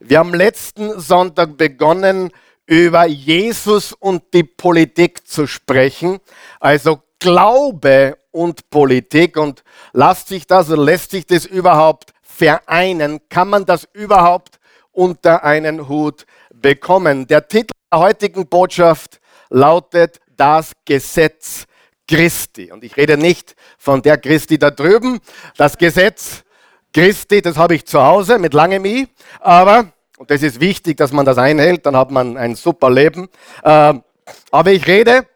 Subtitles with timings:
[0.00, 2.30] Wir haben letzten Sonntag begonnen,
[2.66, 6.20] über Jesus und die Politik zu sprechen.
[6.60, 9.36] Also Glaube und Politik.
[9.36, 13.20] Und lässt sich das lässt sich das überhaupt vereinen?
[13.28, 14.60] Kann man das überhaupt
[14.92, 17.26] unter einen Hut bekommen?
[17.26, 19.18] Der Titel der heutigen Botschaft
[19.48, 21.64] lautet Das Gesetz
[22.06, 22.70] Christi.
[22.70, 25.20] Und ich rede nicht von der Christi da drüben.
[25.56, 26.44] Das Gesetz
[26.92, 29.08] Christi, das habe ich zu Hause mit langem I.
[29.40, 33.28] Aber und das ist wichtig, dass man das einhält, dann hat man ein super Leben.
[33.64, 34.02] Ähm,
[34.50, 35.26] aber ich rede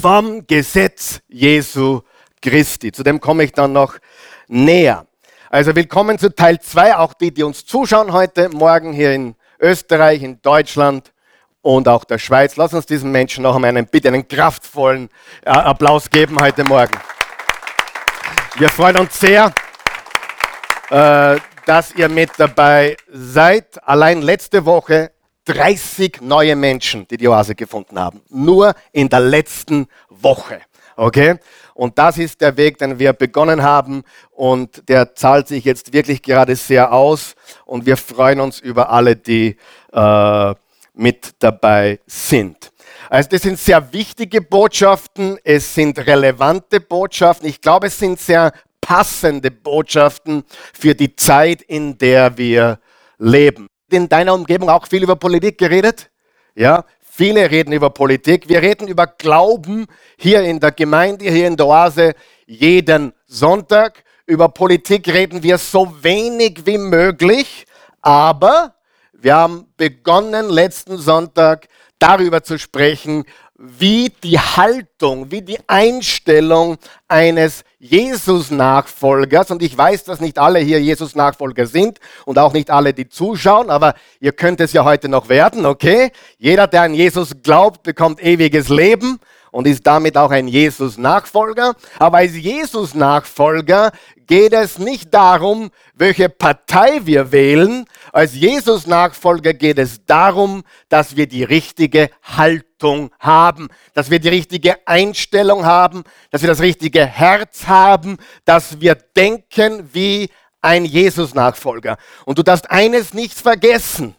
[0.00, 2.00] vom Gesetz Jesu
[2.40, 2.90] Christi.
[2.90, 3.98] Zu dem komme ich dann noch
[4.48, 5.06] näher.
[5.50, 10.22] Also willkommen zu Teil 2, auch die, die uns zuschauen heute Morgen hier in Österreich,
[10.22, 11.12] in Deutschland
[11.60, 12.56] und auch der Schweiz.
[12.56, 15.10] Lass uns diesen Menschen noch einmal einen, bitte einen kraftvollen
[15.44, 16.98] äh, Applaus geben heute Morgen.
[18.56, 19.52] Wir freuen uns sehr,
[20.92, 23.82] äh, dass ihr mit dabei seid.
[23.88, 25.12] Allein letzte Woche
[25.46, 28.20] 30 neue Menschen, die die Oase gefunden haben.
[28.28, 30.60] Nur in der letzten Woche.
[30.96, 31.38] Okay?
[31.72, 34.02] Und das ist der Weg, den wir begonnen haben.
[34.32, 37.36] Und der zahlt sich jetzt wirklich gerade sehr aus.
[37.64, 39.56] Und wir freuen uns über alle, die
[39.92, 40.54] äh,
[40.92, 42.70] mit dabei sind.
[43.08, 47.48] Also das sind sehr wichtige Botschaften, es sind relevante Botschaften.
[47.48, 48.52] Ich glaube, es sind sehr
[48.82, 50.44] passende Botschaften
[50.74, 52.78] für die Zeit, in der wir
[53.18, 53.68] leben.
[53.90, 56.10] In deiner Umgebung auch viel über Politik geredet?
[56.54, 58.48] Ja, viele reden über Politik.
[58.48, 59.86] Wir reden über Glauben
[60.18, 62.12] hier in der Gemeinde, hier in der Oase
[62.46, 64.04] jeden Sonntag.
[64.26, 67.64] Über Politik reden wir so wenig wie möglich,
[68.02, 68.74] aber
[69.12, 73.24] wir haben begonnen letzten Sonntag darüber zu sprechen,
[73.58, 80.80] wie die Haltung, wie die Einstellung eines Jesus-Nachfolgers, und ich weiß, dass nicht alle hier
[80.80, 85.28] Jesus-Nachfolger sind und auch nicht alle, die zuschauen, aber ihr könnt es ja heute noch
[85.28, 86.12] werden, okay?
[86.38, 89.18] Jeder, der an Jesus glaubt, bekommt ewiges Leben
[89.52, 91.74] und ist damit auch ein Jesus-Nachfolger.
[91.98, 93.92] Aber als Jesus-Nachfolger
[94.32, 97.84] geht es nicht darum, welche Partei wir wählen.
[98.12, 104.86] Als Jesus-Nachfolger geht es darum, dass wir die richtige Haltung haben, dass wir die richtige
[104.88, 108.16] Einstellung haben, dass wir das richtige Herz haben,
[108.46, 110.30] dass wir denken wie
[110.62, 111.98] ein Jesus-Nachfolger.
[112.24, 114.16] Und du darfst eines nicht vergessen.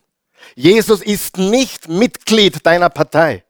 [0.54, 3.44] Jesus ist nicht Mitglied deiner Partei.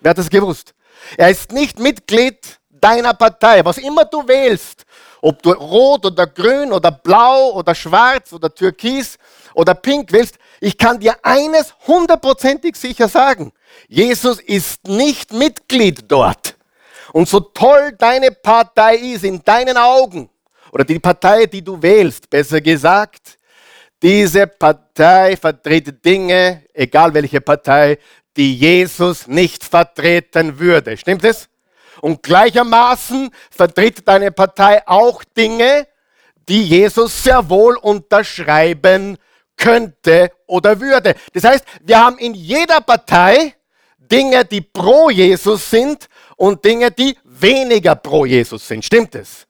[0.00, 0.72] Wer hat das gewusst?
[1.16, 3.64] Er ist nicht Mitglied deiner Partei.
[3.64, 4.83] Was immer du wählst,
[5.24, 9.16] ob du rot oder grün oder blau oder schwarz oder türkis
[9.54, 13.50] oder pink willst, ich kann dir eines hundertprozentig sicher sagen.
[13.88, 16.56] Jesus ist nicht Mitglied dort.
[17.14, 20.28] Und so toll deine Partei ist in deinen Augen,
[20.70, 23.38] oder die Partei, die du wählst, besser gesagt,
[24.02, 27.98] diese Partei vertritt Dinge, egal welche Partei,
[28.36, 30.98] die Jesus nicht vertreten würde.
[30.98, 31.48] Stimmt es?
[32.04, 35.86] Und gleichermaßen vertritt deine Partei auch Dinge,
[36.46, 39.16] die Jesus sehr wohl unterschreiben
[39.56, 41.14] könnte oder würde.
[41.32, 43.54] Das heißt, wir haben in jeder Partei
[43.96, 48.84] Dinge, die pro Jesus sind und Dinge, die weniger pro Jesus sind.
[48.84, 49.46] Stimmt es?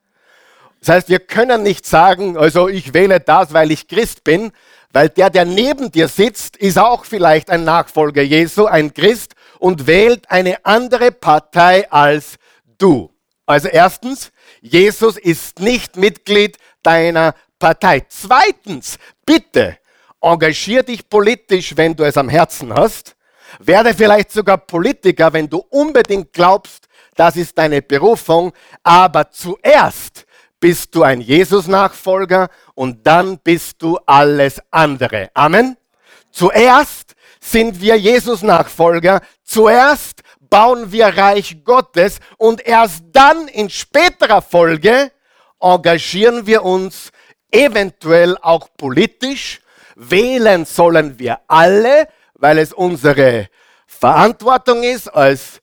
[0.78, 4.52] Das heißt, wir können nicht sagen, also ich wähle das, weil ich Christ bin,
[4.92, 9.86] weil der, der neben dir sitzt, ist auch vielleicht ein Nachfolger Jesu, ein Christ und
[9.86, 12.36] wählt eine andere Partei als
[12.78, 13.10] du.
[13.46, 18.04] Also erstens, Jesus ist nicht Mitglied deiner Partei.
[18.08, 19.78] Zweitens, bitte
[20.20, 23.16] engagier dich politisch, wenn du es am Herzen hast.
[23.58, 28.52] Werde vielleicht sogar Politiker, wenn du unbedingt glaubst, das ist deine Berufung.
[28.82, 30.26] Aber zuerst
[30.58, 35.30] bist du ein Jesus-Nachfolger und dann bist du alles andere.
[35.34, 35.76] Amen.
[36.30, 37.03] Zuerst
[37.44, 39.20] sind wir Jesus-Nachfolger.
[39.44, 45.12] Zuerst bauen wir Reich Gottes und erst dann in späterer Folge
[45.60, 47.10] engagieren wir uns
[47.50, 49.60] eventuell auch politisch.
[49.94, 53.48] Wählen sollen wir alle, weil es unsere
[53.86, 55.60] Verantwortung ist als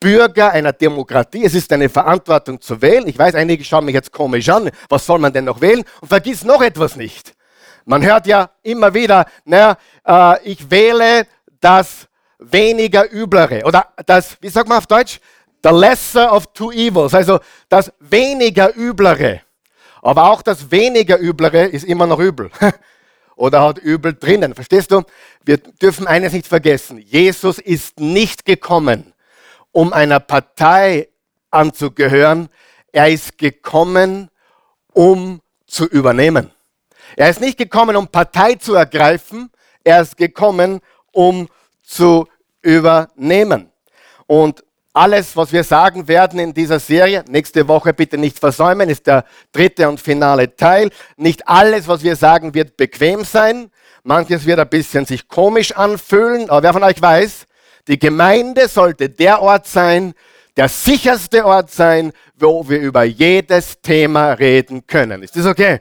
[0.00, 1.44] Bürger einer Demokratie.
[1.44, 3.06] Es ist eine Verantwortung zu wählen.
[3.06, 4.70] Ich weiß, einige schauen mich jetzt komisch an.
[4.88, 5.84] Was soll man denn noch wählen?
[6.00, 7.34] Und vergiss noch etwas nicht.
[7.84, 9.76] Man hört ja immer wieder, naja,
[10.06, 11.26] äh, ich wähle
[11.60, 12.08] das
[12.38, 13.64] weniger Üblere.
[13.64, 15.20] Oder das, wie sagt man auf Deutsch?
[15.62, 17.14] The lesser of two evils.
[17.14, 19.40] Also das weniger Üblere.
[20.02, 22.50] Aber auch das weniger Üblere ist immer noch übel.
[23.36, 24.54] Oder hat übel drinnen.
[24.54, 25.02] Verstehst du?
[25.42, 26.98] Wir dürfen eines nicht vergessen.
[26.98, 29.14] Jesus ist nicht gekommen,
[29.72, 31.08] um einer Partei
[31.50, 32.48] anzugehören.
[32.92, 34.30] Er ist gekommen,
[34.92, 36.53] um zu übernehmen.
[37.16, 39.50] Er ist nicht gekommen, um Partei zu ergreifen,
[39.84, 40.80] er ist gekommen,
[41.12, 41.48] um
[41.82, 42.26] zu
[42.62, 43.70] übernehmen.
[44.26, 49.06] Und alles, was wir sagen werden in dieser Serie, nächste Woche bitte nicht versäumen, ist
[49.06, 50.90] der dritte und finale Teil.
[51.16, 53.70] Nicht alles, was wir sagen, wird bequem sein.
[54.04, 57.46] Manches wird ein bisschen sich komisch anfühlen, aber wer von euch weiß,
[57.88, 60.14] die Gemeinde sollte der Ort sein,
[60.56, 65.22] der sicherste Ort sein, wo wir über jedes Thema reden können.
[65.22, 65.80] Ist das okay?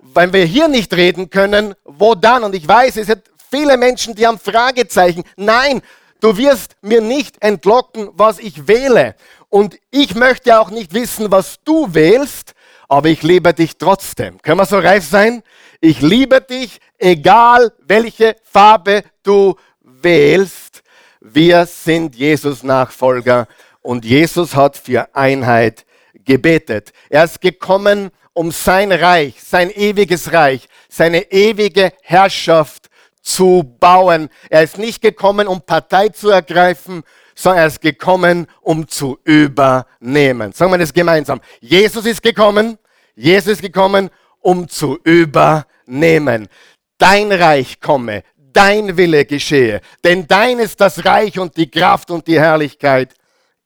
[0.00, 2.44] Wenn wir hier nicht reden können, wo dann?
[2.44, 5.24] Und ich weiß, es sind viele Menschen, die haben Fragezeichen.
[5.36, 5.82] Nein,
[6.20, 9.14] du wirst mir nicht entlocken, was ich wähle.
[9.50, 12.54] Und ich möchte auch nicht wissen, was du wählst,
[12.88, 14.40] aber ich liebe dich trotzdem.
[14.42, 15.42] Können wir so reif sein?
[15.80, 20.82] Ich liebe dich, egal welche Farbe du wählst.
[21.20, 23.46] Wir sind Jesus Nachfolger
[23.84, 25.84] und Jesus hat für Einheit
[26.24, 26.92] gebetet.
[27.10, 32.88] Er ist gekommen, um sein Reich, sein ewiges Reich, seine ewige Herrschaft
[33.20, 34.30] zu bauen.
[34.48, 37.02] Er ist nicht gekommen, um Partei zu ergreifen,
[37.34, 40.52] sondern er ist gekommen, um zu übernehmen.
[40.52, 41.40] Sagen wir das gemeinsam.
[41.60, 42.78] Jesus ist gekommen,
[43.14, 44.08] Jesus ist gekommen,
[44.40, 46.48] um zu übernehmen.
[46.96, 52.26] Dein Reich komme, dein Wille geschehe, denn dein ist das Reich und die Kraft und
[52.26, 53.14] die Herrlichkeit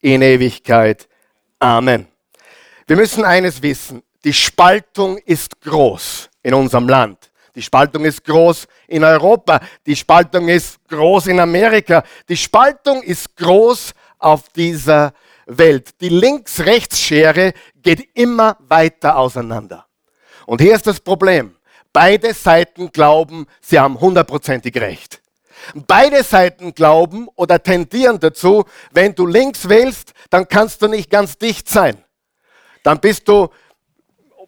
[0.00, 1.08] in Ewigkeit.
[1.58, 2.06] Amen.
[2.86, 7.30] Wir müssen eines wissen, die Spaltung ist groß in unserem Land.
[7.54, 9.60] Die Spaltung ist groß in Europa.
[9.84, 12.04] Die Spaltung ist groß in Amerika.
[12.28, 15.12] Die Spaltung ist groß auf dieser
[15.46, 16.00] Welt.
[16.00, 17.52] Die Links-Rechts-Schere
[17.82, 19.86] geht immer weiter auseinander.
[20.46, 21.56] Und hier ist das Problem.
[21.92, 25.20] Beide Seiten glauben, sie haben hundertprozentig recht.
[25.86, 31.38] Beide Seiten glauben oder tendieren dazu, wenn du links wählst, dann kannst du nicht ganz
[31.38, 32.02] dicht sein.
[32.82, 33.48] Dann bist du,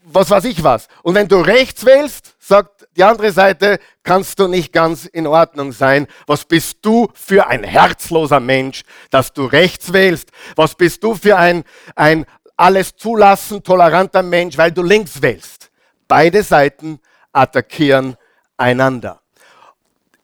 [0.02, 0.88] was weiß ich was.
[1.02, 5.72] Und wenn du rechts wählst, sagt die andere Seite, kannst du nicht ganz in Ordnung
[5.72, 6.06] sein.
[6.26, 10.30] Was bist du für ein herzloser Mensch, dass du rechts wählst?
[10.56, 11.64] Was bist du für ein,
[11.94, 15.70] ein alles zulassen, toleranter Mensch, weil du links wählst?
[16.08, 16.98] Beide Seiten
[17.32, 18.16] attackieren
[18.56, 19.19] einander.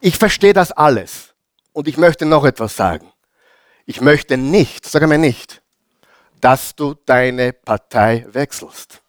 [0.07, 1.35] Ich verstehe das alles.
[1.73, 3.13] Und ich möchte noch etwas sagen.
[3.87, 5.63] Ich möchte nicht, sage mir nicht,
[6.41, 9.03] dass du deine Partei wechselst.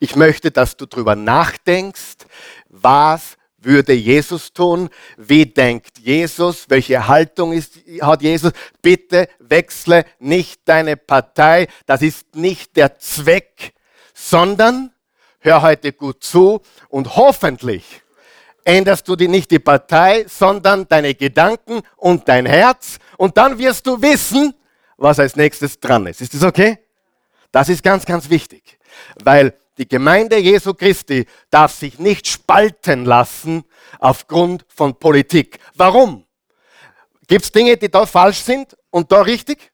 [0.00, 2.24] Ich möchte, dass du darüber nachdenkst,
[2.70, 4.88] was würde Jesus tun?
[5.18, 6.70] Wie denkt Jesus?
[6.70, 8.52] Welche Haltung ist, hat Jesus?
[8.80, 11.68] Bitte wechsle nicht deine Partei.
[11.84, 13.74] Das ist nicht der Zweck,
[14.14, 14.94] sondern
[15.40, 18.02] hör heute gut zu und hoffentlich
[18.66, 23.86] änderst du die, nicht die Partei, sondern deine Gedanken und dein Herz und dann wirst
[23.86, 24.54] du wissen,
[24.96, 26.20] was als nächstes dran ist.
[26.20, 26.78] Ist das okay?
[27.52, 28.78] Das ist ganz, ganz wichtig,
[29.22, 33.64] weil die Gemeinde Jesu Christi darf sich nicht spalten lassen
[33.98, 35.58] aufgrund von Politik.
[35.74, 36.24] Warum?
[37.28, 39.70] Gibt es Dinge, die da falsch sind und da richtig?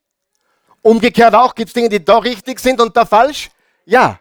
[0.83, 3.51] Umgekehrt auch, gibt es Dinge, die da richtig sind und da falsch?
[3.85, 4.19] Ja.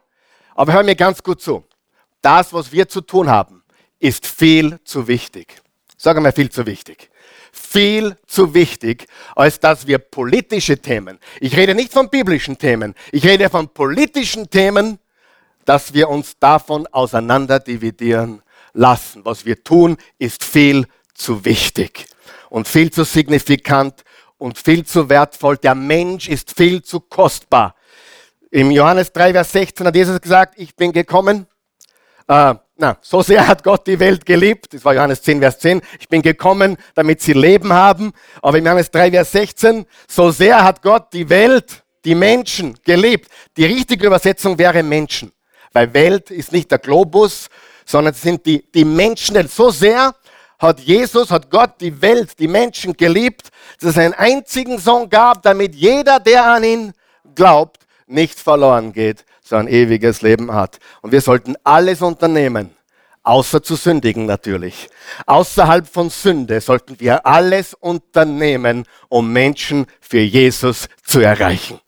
[0.53, 1.63] Aber hör mir ganz gut zu.
[2.21, 3.60] Das, was wir zu tun haben,
[4.01, 5.61] ist viel zu wichtig.
[5.95, 7.09] Sagen wir viel zu wichtig.
[7.53, 13.25] Viel zu wichtig, als dass wir politische Themen, ich rede nicht von biblischen Themen, ich
[13.25, 14.99] rede von politischen Themen,
[15.65, 18.41] dass wir uns davon auseinander dividieren
[18.73, 19.23] lassen.
[19.25, 22.07] Was wir tun, ist viel zu wichtig
[22.49, 24.03] und viel zu signifikant
[24.37, 25.57] und viel zu wertvoll.
[25.57, 27.75] Der Mensch ist viel zu kostbar.
[28.49, 31.45] Im Johannes 3, Vers 16 hat Jesus gesagt, ich bin gekommen,
[32.27, 34.73] äh, na, so sehr hat Gott die Welt geliebt.
[34.73, 35.81] Das war Johannes 10, Vers 10.
[35.99, 38.11] Ich bin gekommen, damit sie Leben haben.
[38.41, 43.29] Aber in Johannes 3, Vers 16, so sehr hat Gott die Welt, die Menschen geliebt.
[43.55, 45.31] Die richtige Übersetzung wäre Menschen.
[45.73, 47.49] Weil Welt ist nicht der Globus,
[47.85, 49.47] sondern es sind die, die Menschen.
[49.47, 50.15] So sehr
[50.57, 55.43] hat Jesus, hat Gott die Welt, die Menschen geliebt, dass es einen einzigen Sohn gab,
[55.43, 56.93] damit jeder, der an ihn
[57.35, 60.79] glaubt, nicht verloren geht, sondern ewiges Leben hat.
[61.01, 62.71] Und wir sollten alles unternehmen,
[63.21, 64.89] außer zu sündigen natürlich.
[65.25, 71.79] Außerhalb von Sünde sollten wir alles unternehmen, um Menschen für Jesus zu erreichen.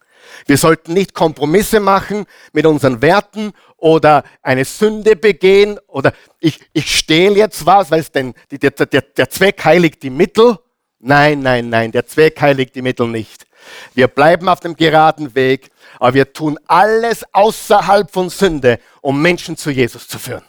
[0.46, 6.94] Wir sollten nicht Kompromisse machen mit unseren Werten oder eine Sünde begehen oder ich, ich
[6.94, 10.58] stehle jetzt was, weil es denn der, der, der Zweck heiligt die Mittel.
[11.00, 13.46] Nein, nein, nein, der Zweck heiligt die Mittel nicht.
[13.94, 15.70] Wir bleiben auf dem geraden Weg,
[16.04, 20.44] aber wir tun alles außerhalb von Sünde, um Menschen zu Jesus zu führen.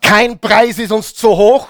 [0.00, 1.66] Kein Preis ist uns zu hoch,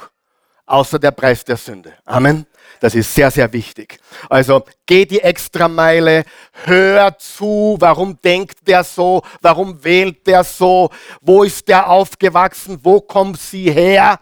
[0.67, 1.95] außer der Preis der Sünde.
[2.05, 2.45] Amen.
[2.81, 3.99] Das ist sehr, sehr wichtig.
[4.29, 6.25] Also geh die Extrameile,
[6.67, 10.91] hör zu, warum denkt der so, warum wählt der so,
[11.23, 14.21] wo ist der aufgewachsen, wo kommt sie her?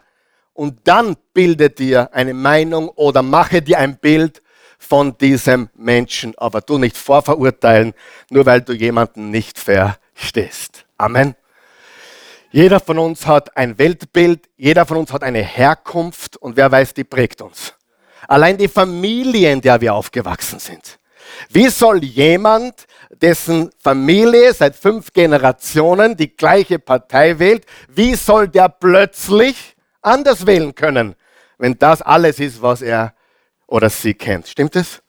[0.53, 4.41] Und dann bilde dir eine Meinung oder mache dir ein Bild
[4.83, 6.33] von diesem Menschen.
[6.37, 7.93] Aber du nicht vorverurteilen,
[8.29, 10.85] nur weil du jemanden nicht verstehst.
[10.97, 11.35] Amen.
[12.51, 16.93] Jeder von uns hat ein Weltbild, jeder von uns hat eine Herkunft und wer weiß,
[16.93, 17.73] die prägt uns.
[18.27, 20.99] Allein die Familie, in der wir aufgewachsen sind.
[21.49, 28.69] Wie soll jemand, dessen Familie seit fünf Generationen die gleiche Partei wählt, wie soll der
[28.69, 31.15] plötzlich anders wählen können,
[31.57, 33.13] wenn das alles ist, was er
[33.73, 34.47] oder sie kennt?
[34.47, 35.01] Stimmt es?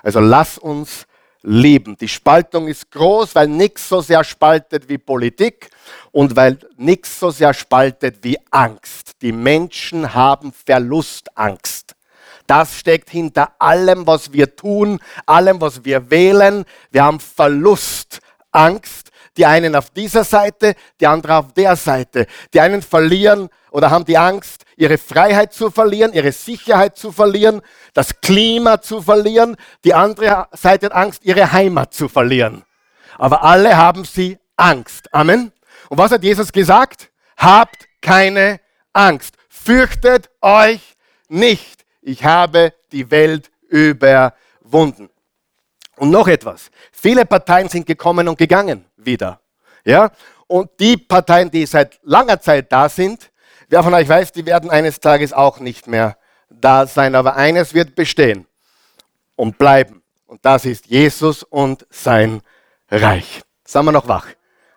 [0.00, 1.06] Also lass uns
[1.42, 1.96] lieben.
[1.96, 5.70] Die Spaltung ist groß, weil nichts so sehr spaltet wie Politik
[6.12, 9.14] und weil nichts so sehr spaltet wie Angst.
[9.22, 11.96] Die Menschen haben Verlustangst.
[12.46, 16.64] Das steckt hinter allem, was wir tun, allem, was wir wählen.
[16.92, 19.10] Wir haben Verlustangst.
[19.36, 22.28] Die einen auf dieser Seite, die anderen auf der Seite.
[22.54, 27.62] Die einen verlieren oder haben die Angst, ihre Freiheit zu verlieren, ihre Sicherheit zu verlieren,
[27.94, 29.56] das Klima zu verlieren.
[29.84, 32.64] Die andere Seite hat Angst, ihre Heimat zu verlieren.
[33.16, 35.14] Aber alle haben sie Angst.
[35.14, 35.52] Amen.
[35.88, 37.10] Und was hat Jesus gesagt?
[37.36, 38.60] Habt keine
[38.92, 39.36] Angst.
[39.48, 40.96] Fürchtet euch
[41.28, 41.84] nicht.
[42.00, 45.10] Ich habe die Welt überwunden.
[45.96, 46.70] Und noch etwas.
[46.90, 49.40] Viele Parteien sind gekommen und gegangen wieder.
[49.84, 50.10] Ja?
[50.48, 53.30] Und die Parteien, die seit langer Zeit da sind,
[53.68, 56.16] wer von euch weiß, die werden eines Tages auch nicht mehr
[56.48, 57.14] da sein.
[57.14, 58.46] Aber eines wird bestehen
[59.36, 60.02] und bleiben.
[60.26, 62.40] Und das ist Jesus und sein
[62.90, 63.42] Reich.
[63.64, 64.26] Sagen wir noch wach.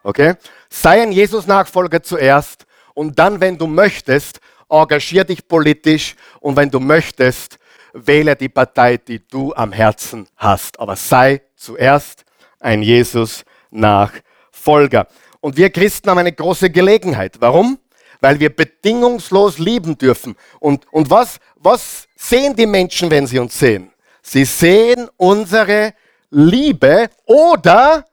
[0.03, 0.35] Okay?
[0.69, 4.39] Sei ein Jesus-Nachfolger zuerst und dann, wenn du möchtest,
[4.69, 7.57] engagier dich politisch und wenn du möchtest,
[7.93, 10.79] wähle die Partei, die du am Herzen hast.
[10.79, 12.25] Aber sei zuerst
[12.59, 15.07] ein Jesus-Nachfolger.
[15.39, 17.37] Und wir Christen haben eine große Gelegenheit.
[17.39, 17.79] Warum?
[18.25, 20.35] Weil wir bedingungslos lieben dürfen.
[20.59, 23.91] Und, und was, was sehen die Menschen, wenn sie uns sehen?
[24.23, 25.93] Sie sehen unsere
[26.31, 28.03] Liebe oder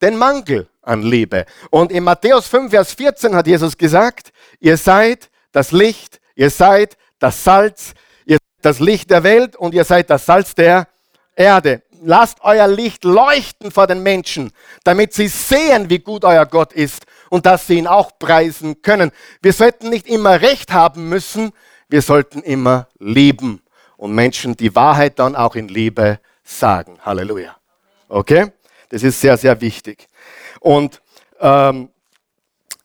[0.00, 1.46] den Mangel an Liebe.
[1.70, 6.96] Und in Matthäus 5, Vers 14 hat Jesus gesagt, ihr seid das Licht, ihr seid
[7.20, 7.94] das Salz,
[8.26, 10.88] ihr seid das Licht der Welt und ihr seid das Salz der
[11.36, 11.82] Erde.
[12.02, 14.50] Lasst euer Licht leuchten vor den Menschen,
[14.82, 19.10] damit sie sehen, wie gut euer Gott ist und dass sie ihn auch preisen können.
[19.40, 21.52] Wir sollten nicht immer recht haben müssen,
[21.88, 23.62] wir sollten immer lieben
[23.96, 26.98] und Menschen die Wahrheit dann auch in Liebe sagen.
[27.00, 27.56] Halleluja.
[28.10, 28.52] Okay?
[28.90, 30.08] Das ist sehr, sehr wichtig.
[30.60, 31.00] Und
[31.40, 31.88] ähm,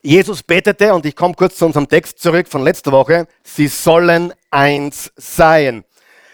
[0.01, 4.33] Jesus betete, und ich komme kurz zu unserem Text zurück von letzter Woche, sie sollen
[4.49, 5.83] eins sein.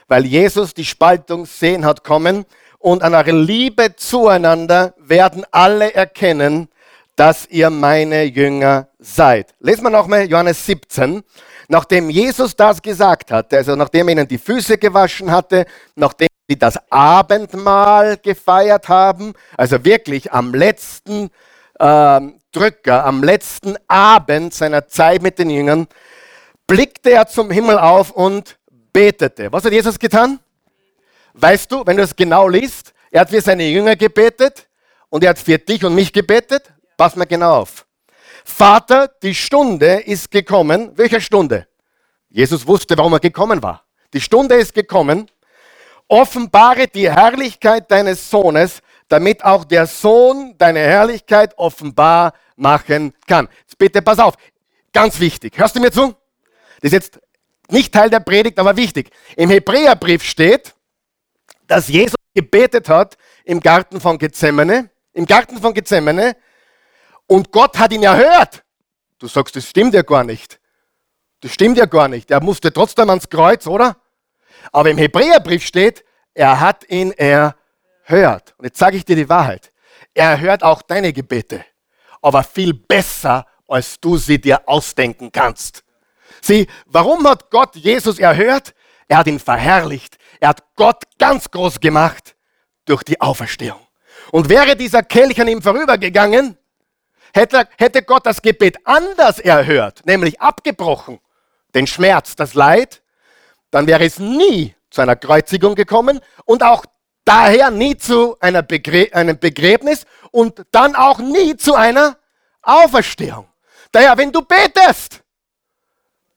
[0.07, 2.45] Weil Jesus die Spaltung sehen hat kommen
[2.77, 6.69] und an eurer Liebe zueinander werden alle erkennen,
[7.15, 9.53] dass ihr meine Jünger seid.
[9.59, 11.23] Lesen wir nochmal Johannes 17.
[11.67, 15.65] Nachdem Jesus das gesagt hatte, also nachdem er ihnen die Füße gewaschen hatte,
[15.95, 21.29] nachdem sie das Abendmahl gefeiert haben, also wirklich am letzten
[21.79, 25.87] ähm, Drücker, am letzten Abend seiner Zeit mit den Jüngern,
[26.67, 28.57] blickte er zum Himmel auf und
[28.91, 29.51] betete.
[29.51, 30.39] Was hat Jesus getan?
[31.33, 34.67] Weißt du, wenn du es genau liest, er hat für seine Jünger gebetet
[35.09, 36.72] und er hat für dich und mich gebetet.
[37.03, 37.85] Pass mal genau auf.
[38.45, 40.93] Vater, die Stunde ist gekommen.
[40.95, 41.67] Welche Stunde?
[42.29, 43.83] Jesus wusste, warum er gekommen war.
[44.13, 45.29] Die Stunde ist gekommen.
[46.07, 48.79] Offenbare die Herrlichkeit deines Sohnes,
[49.09, 53.49] damit auch der Sohn deine Herrlichkeit offenbar machen kann.
[53.63, 54.35] Jetzt bitte pass auf,
[54.93, 55.57] ganz wichtig.
[55.57, 56.15] Hörst du mir zu?
[56.79, 57.19] Das ist jetzt
[57.67, 59.09] nicht Teil der Predigt, aber wichtig.
[59.35, 60.73] Im Hebräerbrief steht,
[61.67, 66.37] dass Jesus gebetet hat im Garten von Gethsemane, im Garten von Gethsemane,
[67.33, 68.63] und Gott hat ihn erhört.
[69.19, 70.59] Du sagst, das stimmt ja gar nicht.
[71.41, 72.31] Das stimmt ja gar nicht.
[72.31, 73.97] Er musste trotzdem ans Kreuz, oder?
[74.71, 78.53] Aber im Hebräerbrief steht, er hat ihn erhört.
[78.57, 79.71] Und jetzt sage ich dir die Wahrheit.
[80.13, 81.65] Er erhört auch deine Gebete
[82.23, 85.83] aber viel besser, als du sie dir ausdenken kannst.
[86.41, 88.73] Sieh, warum hat Gott Jesus erhört?
[89.07, 90.17] Er hat ihn verherrlicht.
[90.39, 92.35] Er hat Gott ganz groß gemacht
[92.85, 93.79] durch die Auferstehung.
[94.31, 96.57] Und wäre dieser Kelch an ihm vorübergegangen,
[97.33, 101.19] hätte, hätte Gott das Gebet anders erhört, nämlich abgebrochen,
[101.75, 103.01] den Schmerz, das Leid,
[103.71, 106.85] dann wäre es nie zu einer Kreuzigung gekommen und auch
[107.25, 108.37] daher nie zu
[108.67, 112.17] Begrä einem Begräbnis und dann auch nie zu einer
[112.61, 113.47] Auferstehung.
[113.91, 115.21] Daher, wenn du betest,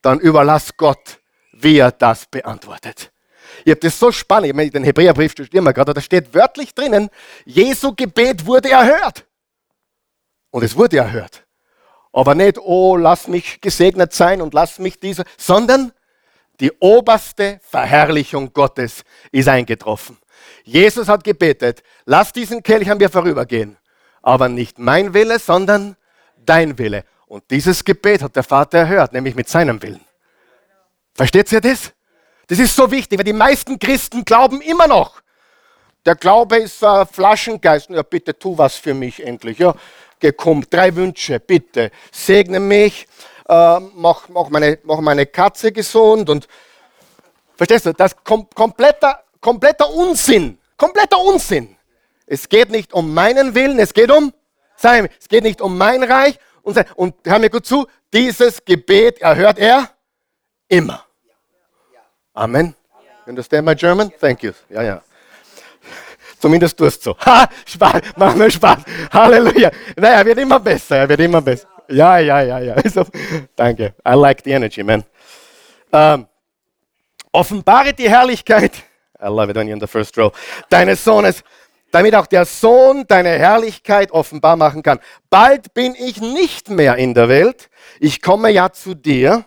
[0.03, 1.19] dann überlass Gott,
[1.53, 3.13] wie er das beantwortet.
[3.65, 6.75] Ich habe das so spannend, ich meine, den Hebräerbrief studieren wir gerade, da steht wörtlich
[6.75, 7.11] drinnen,
[7.45, 9.25] Jesu Gebet wurde erhört.
[10.51, 11.45] Und es wurde erhört.
[12.13, 15.93] Aber nicht, oh, lass mich gesegnet sein und lass mich dieser, sondern
[16.61, 20.17] die oberste Verherrlichung Gottes ist eingetroffen.
[20.65, 23.77] Jesus hat gebetet, lass diesen Kelch an mir vorübergehen,
[24.23, 25.97] aber nicht mein Wille, sondern
[26.37, 27.05] dein Wille.
[27.27, 30.05] Und dieses Gebet hat der Vater erhört, nämlich mit seinem Willen.
[31.15, 31.93] Versteht ihr das?
[32.47, 35.21] Das ist so wichtig, weil die meisten Christen glauben immer noch.
[36.05, 37.91] Der Glaube ist ein Flaschengeist.
[37.91, 39.59] Ja, bitte tu was für mich endlich.
[39.59, 39.75] Ja,
[40.21, 40.65] gekommen.
[40.69, 41.91] Drei Wünsche, bitte.
[42.11, 43.07] Segne mich,
[43.49, 46.49] äh, mach, mach, meine, mach meine Katze gesund und
[47.57, 50.59] verstehst du, das kom kompletter, kompletter Unsinn.
[50.77, 51.77] Kompletter Unsinn.
[52.27, 54.33] Es geht nicht um meinen Willen, es geht um
[54.77, 55.09] sein.
[55.21, 56.87] Es geht nicht um mein Reich und sein.
[56.97, 59.91] Und hör mir gut zu, dieses Gebet erhört er
[60.69, 61.05] immer.
[62.35, 62.75] Amen.
[63.27, 64.13] Understand my German?
[64.21, 64.53] Thank you.
[64.69, 65.03] Ja, ja.
[66.39, 67.17] Zumindest tust du so.
[67.25, 68.79] Ha, Spaß, mach mir Spaß.
[69.13, 69.71] Halleluja.
[69.97, 71.69] Naja, er wird immer besser, er wird immer besser.
[71.89, 72.75] Ja, ja, ja, ja.
[72.75, 73.05] Also,
[73.55, 73.95] danke.
[74.07, 75.05] I like the energy, man.
[75.93, 76.27] Ähm,
[77.33, 78.73] offenbare die Herrlichkeit.
[79.21, 80.33] I love it when you're in the first row.
[80.69, 81.43] Deines Sohnes,
[81.91, 84.99] damit auch der Sohn deine Herrlichkeit offenbar machen kann.
[85.31, 87.71] Bald bin ich nicht mehr in der Welt.
[88.01, 89.45] Ich komme ja zu dir.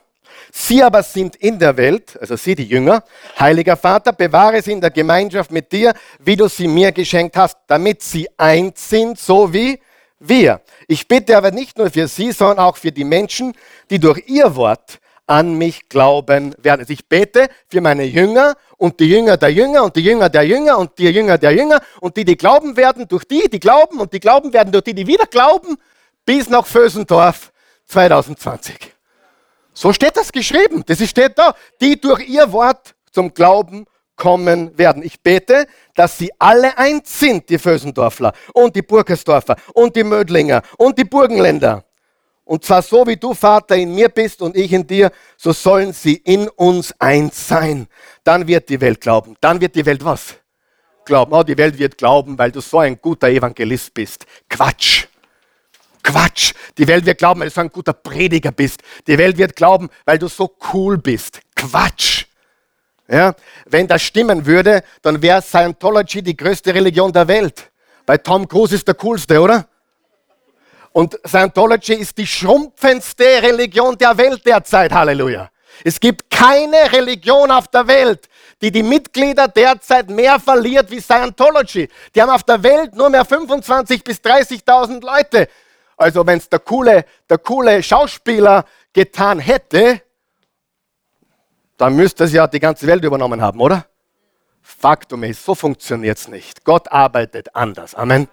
[0.51, 3.03] Sie aber sind in der Welt, also sie die Jünger.
[3.39, 7.57] Heiliger Vater, bewahre sie in der Gemeinschaft mit dir, wie du sie mir geschenkt hast,
[7.67, 9.79] damit sie eins sind, so wie
[10.19, 10.61] wir.
[10.87, 13.53] Ich bitte aber nicht nur für sie, sondern auch für die Menschen,
[13.89, 16.81] die durch ihr Wort an mich glauben werden.
[16.81, 20.43] Also ich bete für meine Jünger und die Jünger der Jünger und die Jünger der
[20.43, 23.99] Jünger und die Jünger der Jünger und die, die glauben werden durch die, die glauben
[23.99, 25.77] und die glauben werden durch die, die wieder glauben,
[26.25, 27.51] bis nach Vösendorf
[27.85, 28.98] 2020.
[29.79, 30.83] So steht das geschrieben.
[30.85, 31.55] Das steht da.
[31.79, 33.85] Die durch ihr Wort zum Glauben
[34.17, 35.01] kommen werden.
[35.03, 40.63] Ich bete, dass sie alle eins sind, die Vösendorfler und die Burgersdorfer und die Mödlinger
[40.77, 41.85] und die Burgenländer.
[42.43, 45.93] Und zwar so wie du, Vater, in mir bist und ich in dir, so sollen
[45.93, 47.87] sie in uns eins sein.
[48.25, 49.37] Dann wird die Welt glauben.
[49.39, 50.35] Dann wird die Welt was?
[51.05, 51.31] Glauben.
[51.31, 54.25] Oh, die Welt wird glauben, weil du so ein guter Evangelist bist.
[54.49, 55.08] Quatsch.
[56.09, 56.53] Quatsch.
[56.77, 58.81] Die Welt wird glauben, weil du so ein guter Prediger bist.
[59.07, 61.39] Die Welt wird glauben, weil du so cool bist.
[61.55, 62.25] Quatsch.
[63.07, 63.33] Ja?
[63.65, 67.71] Wenn das stimmen würde, dann wäre Scientology die größte Religion der Welt.
[68.05, 69.67] Weil Tom Cruise ist der coolste, oder?
[70.91, 74.91] Und Scientology ist die schrumpfendste Religion der Welt derzeit.
[74.91, 75.49] Halleluja.
[75.83, 78.27] Es gibt keine Religion auf der Welt,
[78.61, 81.87] die die Mitglieder derzeit mehr verliert wie Scientology.
[82.13, 85.47] Die haben auf der Welt nur mehr 25.000 bis 30.000 Leute.
[85.99, 90.01] Also wenn es der coole, der coole Schauspieler getan hätte,
[91.77, 93.85] dann müsste es ja die ganze Welt übernommen haben, oder?
[94.61, 96.63] Faktum ist, so funktioniert es nicht.
[96.63, 97.95] Gott arbeitet anders.
[97.95, 98.29] Amen.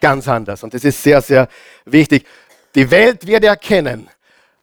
[0.00, 0.62] Ganz anders.
[0.62, 1.48] Und das ist sehr, sehr
[1.84, 2.24] wichtig.
[2.76, 4.08] Die Welt wird erkennen,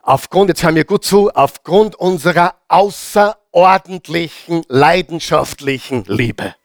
[0.01, 6.55] aufgrund, jetzt hören wir gut zu, aufgrund unserer außerordentlichen, leidenschaftlichen Liebe.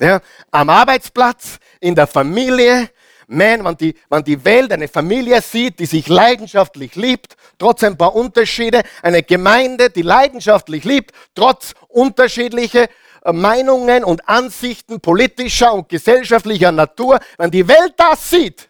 [0.00, 2.90] Ja, am Arbeitsplatz, in der Familie,
[3.28, 7.96] man, wenn die, wenn die Welt eine Familie sieht, die sich leidenschaftlich liebt, trotz ein
[7.96, 12.88] paar Unterschiede, eine Gemeinde, die leidenschaftlich liebt, trotz unterschiedlicher
[13.24, 18.68] äh, Meinungen und Ansichten politischer und gesellschaftlicher Natur, wenn die Welt das sieht,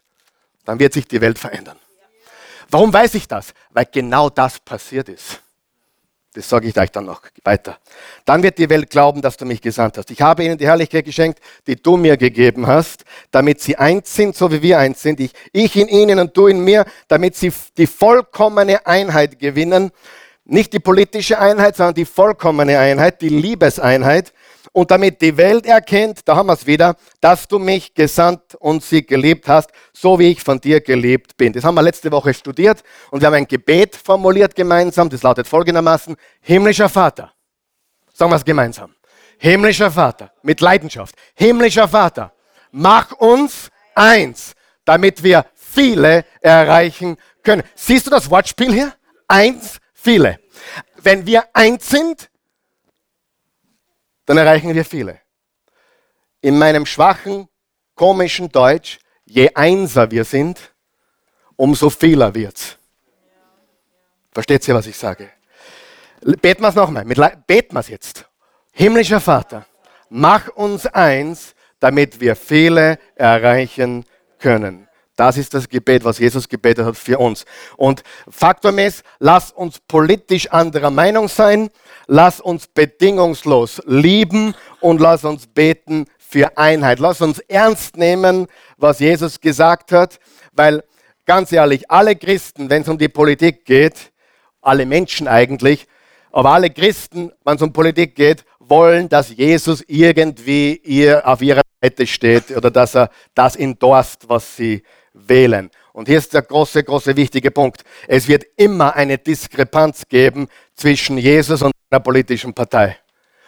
[0.65, 1.79] dann wird sich die Welt verändern.
[2.69, 3.55] Warum weiß ich das?
[3.71, 5.41] Weil genau das passiert ist.
[6.39, 7.79] Das sage ich euch dann noch weiter.
[8.25, 10.09] Dann wird die Welt glauben, dass du mich gesandt hast.
[10.13, 14.37] Ich habe ihnen die Herrlichkeit geschenkt, die du mir gegeben hast, damit sie eins sind,
[14.37, 15.19] so wie wir eins sind.
[15.19, 19.91] Ich, ich in ihnen und du in mir, damit sie die vollkommene Einheit gewinnen.
[20.45, 24.33] Nicht die politische Einheit, sondern die vollkommene Einheit, die Liebeseinheit
[24.79, 28.85] und damit die Welt erkennt, da haben wir es wieder, dass du mich gesandt und
[28.85, 31.53] sie geliebt hast, so wie ich von dir geliebt bin.
[31.53, 35.49] Das haben wir letzte Woche studiert und wir haben ein Gebet formuliert gemeinsam, das lautet
[35.49, 37.33] folgendermaßen, himmlischer Vater,
[38.15, 38.95] sagen wir es gemeinsam,
[39.39, 42.33] himmlischer Vater, mit Leidenschaft, himmlischer Vater,
[42.71, 44.53] mach uns eins,
[44.85, 47.65] damit wir viele erreichen können.
[47.75, 48.93] Siehst du das Wortspiel hier?
[49.27, 50.39] Eins, viele.
[51.03, 52.31] Wenn wir eins sind,
[54.29, 55.21] dann erreichen wir viele.
[56.43, 57.49] In meinem schwachen,
[57.95, 60.75] komischen Deutsch, je einser wir sind,
[61.57, 62.77] umso vieler wird's.
[64.31, 65.31] Versteht ihr, was ich sage?
[66.21, 67.05] Beten wir es nochmal.
[67.05, 68.29] Beten wir es jetzt.
[68.73, 69.67] Himmlischer Vater,
[70.11, 74.05] mach uns eins, damit wir viele erreichen
[74.39, 74.88] können.
[75.19, 77.45] Das ist das Gebet, was Jesus gebetet hat für uns.
[77.77, 78.05] Und
[78.79, 81.71] ist, lass uns politisch anderer Meinung sein,
[82.07, 87.01] lass uns bedingungslos lieben und lass uns beten für Einheit.
[87.01, 90.21] Lass uns ernst nehmen, was Jesus gesagt hat,
[90.53, 90.85] weil
[91.27, 94.13] ganz ehrlich, alle Christen, wenn es um die Politik geht,
[94.63, 95.89] alle Menschen eigentlich,
[96.31, 101.63] aber alle Christen, wenn es um Politik geht, wollen, dass Jesus irgendwie ihr auf ihrer
[101.83, 104.85] Seite steht oder dass er das endorst, was sie
[105.27, 105.71] wählen.
[105.93, 107.83] Und hier ist der große, große wichtige Punkt.
[108.07, 112.97] Es wird immer eine Diskrepanz geben zwischen Jesus und einer politischen Partei.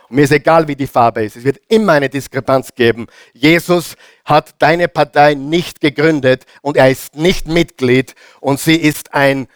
[0.09, 1.37] Und mir ist egal, wie die Farbe ist.
[1.37, 3.07] Es wird immer eine Diskrepanz geben.
[3.33, 9.47] Jesus hat deine Partei nicht gegründet und er ist nicht Mitglied und sie ist ein,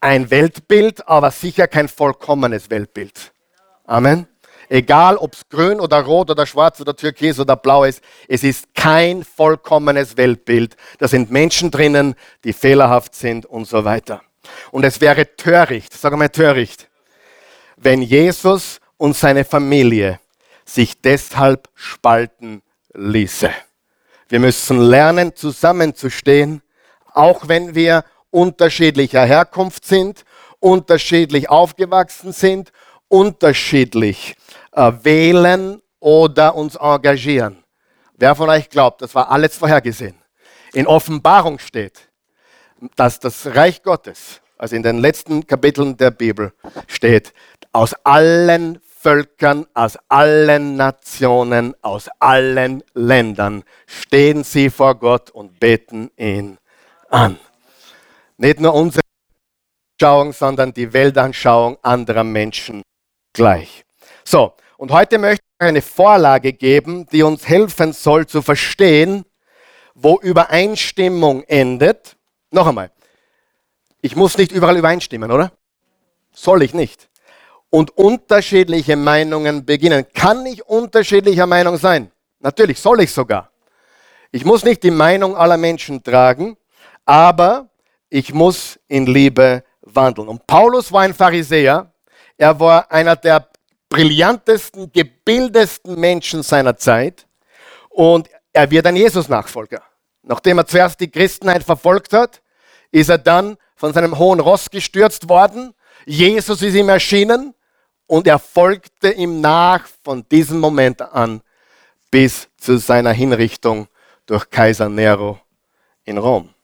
[0.00, 3.32] ein Weltbild, aber sicher kein vollkommenes Weltbild.
[3.84, 4.28] Amen
[4.68, 8.74] egal ob es grün oder rot oder schwarz oder türkis oder blau ist, es ist
[8.74, 10.76] kein vollkommenes Weltbild.
[10.98, 14.22] Da sind Menschen drinnen, die fehlerhaft sind und so weiter.
[14.70, 16.88] Und es wäre töricht, sag mal töricht,
[17.76, 20.20] wenn Jesus und seine Familie
[20.64, 22.62] sich deshalb spalten
[22.94, 23.50] ließe.
[24.28, 26.62] Wir müssen lernen, zusammenzustehen,
[27.14, 30.24] auch wenn wir unterschiedlicher Herkunft sind,
[30.60, 32.72] unterschiedlich aufgewachsen sind,
[33.08, 34.36] unterschiedlich
[34.78, 37.64] äh, wählen oder uns engagieren.
[38.14, 40.14] Wer von euch glaubt, das war alles vorhergesehen?
[40.72, 42.08] In Offenbarung steht,
[42.94, 46.52] dass das Reich Gottes, also in den letzten Kapiteln der Bibel
[46.86, 47.32] steht,
[47.72, 56.10] aus allen Völkern, aus allen Nationen, aus allen Ländern stehen sie vor Gott und beten
[56.16, 56.56] ihn
[57.08, 57.38] an.
[58.36, 59.02] Nicht nur unsere
[60.00, 62.82] Anschauung, sondern die Weltanschauung anderer Menschen
[63.32, 63.84] gleich.
[64.24, 69.24] So, und heute möchte ich eine Vorlage geben, die uns helfen soll zu verstehen,
[69.94, 72.16] wo Übereinstimmung endet.
[72.52, 72.92] Noch einmal,
[74.00, 75.50] ich muss nicht überall übereinstimmen, oder?
[76.32, 77.08] Soll ich nicht.
[77.70, 80.06] Und unterschiedliche Meinungen beginnen.
[80.14, 82.12] Kann ich unterschiedlicher Meinung sein?
[82.38, 83.50] Natürlich, soll ich sogar.
[84.30, 86.56] Ich muss nicht die Meinung aller Menschen tragen,
[87.04, 87.68] aber
[88.08, 90.28] ich muss in Liebe wandeln.
[90.28, 91.92] Und Paulus war ein Pharisäer.
[92.36, 93.48] Er war einer der
[93.88, 97.26] brillantesten, gebildetsten Menschen seiner Zeit
[97.88, 99.82] und er wird ein Jesus-Nachfolger.
[100.22, 102.42] Nachdem er zuerst die Christenheit verfolgt hat,
[102.90, 105.74] ist er dann von seinem hohen Ross gestürzt worden.
[106.04, 107.54] Jesus ist ihm erschienen
[108.06, 111.40] und er folgte ihm nach von diesem Moment an
[112.10, 113.88] bis zu seiner Hinrichtung
[114.26, 115.40] durch Kaiser Nero
[116.04, 116.54] in Rom.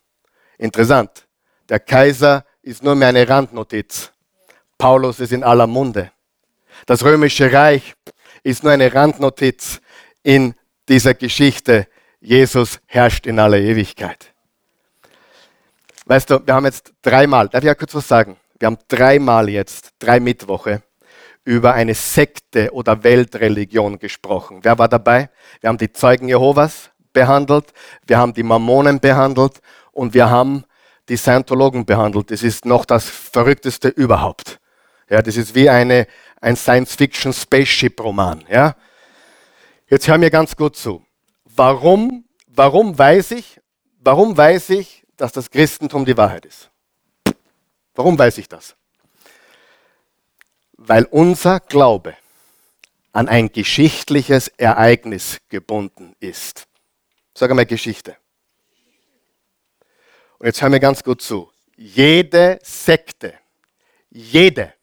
[0.57, 1.27] Interessant.
[1.69, 4.11] Der Kaiser ist nur mehr eine Randnotiz.
[4.77, 6.11] Paulus ist in aller Munde.
[6.85, 7.95] Das römische Reich
[8.43, 9.81] ist nur eine Randnotiz
[10.21, 10.53] in
[10.87, 11.87] dieser Geschichte.
[12.19, 14.33] Jesus herrscht in aller Ewigkeit.
[16.05, 18.37] Weißt du, wir haben jetzt dreimal, darf ich ja kurz was sagen?
[18.59, 20.83] Wir haben dreimal jetzt, drei Mittwoche,
[21.43, 24.59] über eine Sekte oder Weltreligion gesprochen.
[24.61, 25.29] Wer war dabei?
[25.61, 27.73] Wir haben die Zeugen Jehovas behandelt,
[28.05, 30.63] wir haben die Mormonen behandelt und wir haben
[31.09, 32.29] die Scientologen behandelt.
[32.29, 34.59] Das ist noch das Verrückteste überhaupt.
[35.09, 36.07] Ja, das ist wie eine,
[36.45, 38.45] ein Science-Fiction-Spaceship-Roman.
[38.49, 38.75] Ja?
[39.89, 41.03] Jetzt hör mir ganz gut zu.
[41.43, 43.59] Warum, warum, weiß ich,
[43.99, 46.69] warum weiß ich, dass das Christentum die Wahrheit ist?
[47.95, 48.75] Warum weiß ich das?
[50.73, 52.15] Weil unser Glaube
[53.11, 56.67] an ein geschichtliches Ereignis gebunden ist.
[57.33, 58.17] Sag einmal Geschichte.
[60.37, 61.51] Und jetzt hör mir ganz gut zu.
[61.75, 63.33] Jede Sekte,
[64.11, 64.74] jede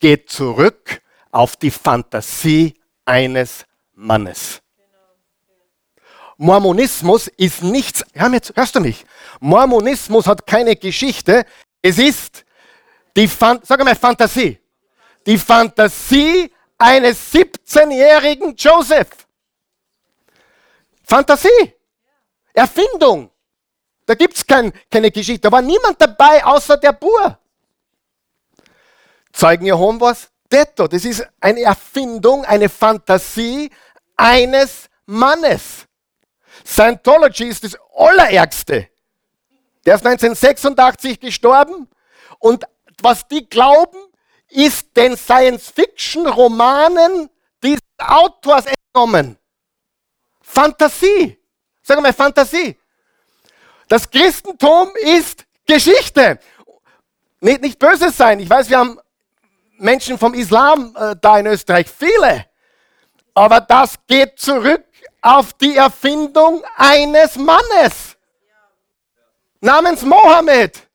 [0.00, 4.60] geht zurück auf die Fantasie eines Mannes.
[6.36, 9.04] Mormonismus ist nichts, hörst du mich?
[9.40, 11.44] Mormonismus hat keine Geschichte,
[11.82, 12.44] es ist
[13.16, 14.58] die, sag mal, Fantasie.
[15.26, 19.08] Die Fantasie eines 17-jährigen Joseph.
[21.04, 21.74] Fantasie.
[22.54, 23.30] Erfindung.
[24.06, 25.42] Da gibt es kein, keine Geschichte.
[25.42, 27.38] Da war niemand dabei außer der Bur.
[29.32, 30.88] Zeugen Jehovas, detto.
[30.88, 33.70] Das ist eine Erfindung, eine Fantasie
[34.16, 35.86] eines Mannes.
[36.64, 38.88] Scientology ist das Allerärgste.
[39.86, 41.88] Der ist 1986 gestorben
[42.38, 42.66] und
[43.02, 43.96] was die glauben,
[44.48, 47.30] ist den Science-Fiction-Romanen
[47.62, 49.38] dieses Autors entnommen.
[50.42, 51.38] Fantasie.
[51.82, 52.76] Sagen wir Fantasie.
[53.88, 56.40] Das Christentum ist Geschichte.
[57.40, 58.40] Nicht, nicht böse sein.
[58.40, 58.98] Ich weiß, wir haben
[59.80, 62.46] Menschen vom Islam äh, da in Österreich, viele.
[63.34, 64.84] Aber das geht zurück
[65.20, 68.16] auf die Erfindung eines Mannes.
[69.60, 70.88] namens Mohammed.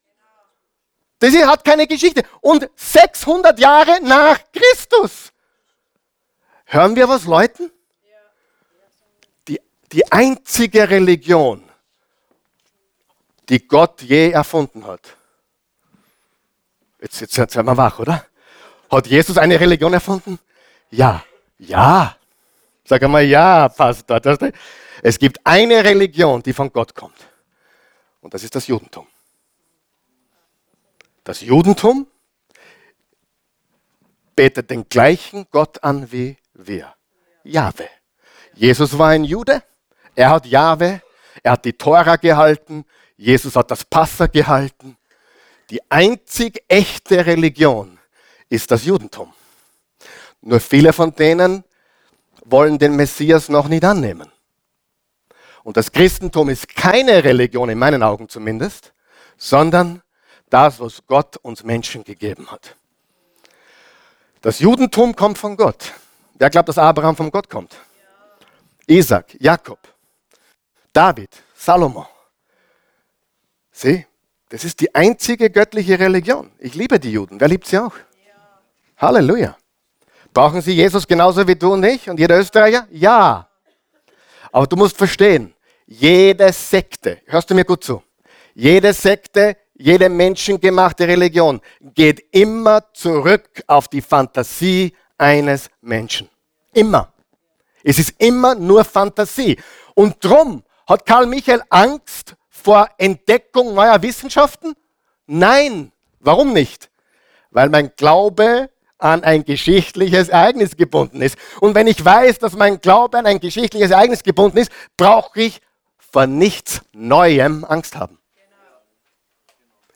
[1.20, 2.24] Das hat keine Geschichte.
[2.42, 5.32] Und 600 Jahre nach Christus.
[6.66, 7.72] Hören wir was Leuten?
[9.48, 11.64] Die, die einzige Religion,
[13.48, 15.16] die Gott je erfunden hat.
[17.00, 18.26] Jetzt, jetzt, jetzt sind wir wach, oder?
[18.90, 20.40] Hat Jesus eine Religion erfunden?
[20.92, 21.24] Ja.
[21.58, 22.16] Ja.
[22.84, 24.20] Sag einmal ja, Pastor.
[25.02, 27.18] Es gibt eine Religion, die von Gott kommt.
[28.22, 29.08] Und das ist das Judentum.
[31.24, 32.08] Das Judentum
[34.36, 36.94] betet den gleichen Gott an wie wir.
[37.44, 37.90] Jahwe.
[38.54, 39.64] Jesus war ein Jude.
[40.16, 41.02] Er hat Jahwe.
[41.44, 42.86] Er hat die Tora gehalten.
[43.18, 44.98] Jesus hat das Passa gehalten.
[45.70, 47.95] Die einzig echte Religion
[48.50, 49.34] ist das Judentum.
[50.42, 51.64] Nur viele von denen
[52.46, 54.32] wollen den Messias noch nicht annehmen.
[55.64, 58.94] Und das Christentum ist keine Religion, in meinen Augen zumindest,
[59.38, 60.04] sondern
[60.50, 62.76] das, was Gott uns Menschen gegeben hat.
[64.42, 65.94] Das Judentum kommt von Gott.
[66.36, 67.76] Wer glaubt, dass Abraham von Gott kommt?
[68.86, 69.80] Isaac, Jakob,
[70.94, 72.08] David, Salomo.
[73.72, 74.06] Sieh,
[74.50, 76.52] das ist die einzige göttliche Religion.
[76.60, 77.40] Ich liebe die Juden.
[77.40, 77.96] Wer liebt sie auch?
[78.98, 79.56] Halleluja.
[80.34, 82.88] Brauchen sie Jesus genauso wie du und ich und jeder Österreicher?
[82.92, 83.48] Ja.
[84.52, 85.54] Aber du musst verstehen,
[85.86, 88.02] jede Sekte, hörst du mir gut zu,
[88.54, 96.30] jede Sekte, jede menschengemachte Religion geht immer zurück auf die Fantasie eines Menschen.
[96.74, 97.12] Immer.
[97.84, 99.60] Es ist immer nur Fantasie.
[99.94, 104.76] Und drum hat Karl Michael Angst vor Entdeckung neuer Wissenschaften?
[105.28, 105.92] Nein.
[106.20, 106.90] Warum nicht?
[107.52, 111.38] Weil mein Glaube an ein geschichtliches Ereignis gebunden ist.
[111.60, 115.62] Und wenn ich weiß, dass mein Glaube an ein geschichtliches Ereignis gebunden ist, brauche ich
[115.98, 118.20] vor nichts Neuem Angst haben.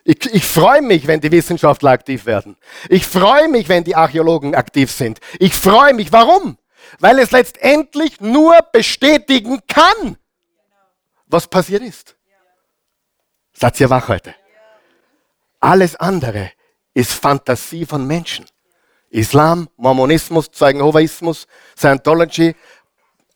[0.04, 2.56] Ich, ich freue mich, wenn die Wissenschaftler aktiv werden.
[2.88, 5.20] Ich freue mich, wenn die Archäologen aktiv sind.
[5.38, 6.10] Ich freue mich.
[6.12, 6.58] Warum?
[6.98, 10.16] Weil es letztendlich nur bestätigen kann,
[11.26, 12.16] was passiert ist.
[13.52, 14.34] Seid ihr wach heute?
[15.60, 16.50] Alles andere
[16.94, 18.46] ist Fantasie von Menschen.
[19.10, 21.46] Islam, Mormonismus, Zeugenhovaismus,
[21.76, 22.54] Scientology,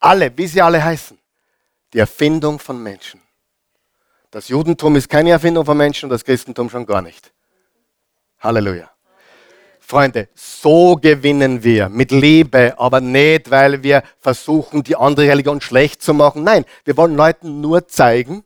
[0.00, 1.18] alle, wie sie alle heißen,
[1.92, 3.20] die Erfindung von Menschen.
[4.30, 7.32] Das Judentum ist keine Erfindung von Menschen und das Christentum schon gar nicht.
[8.40, 8.90] Halleluja.
[9.80, 16.02] Freunde, so gewinnen wir mit Liebe, aber nicht, weil wir versuchen, die andere Religion schlecht
[16.02, 16.42] zu machen.
[16.42, 18.44] Nein, wir wollen Leuten nur zeigen,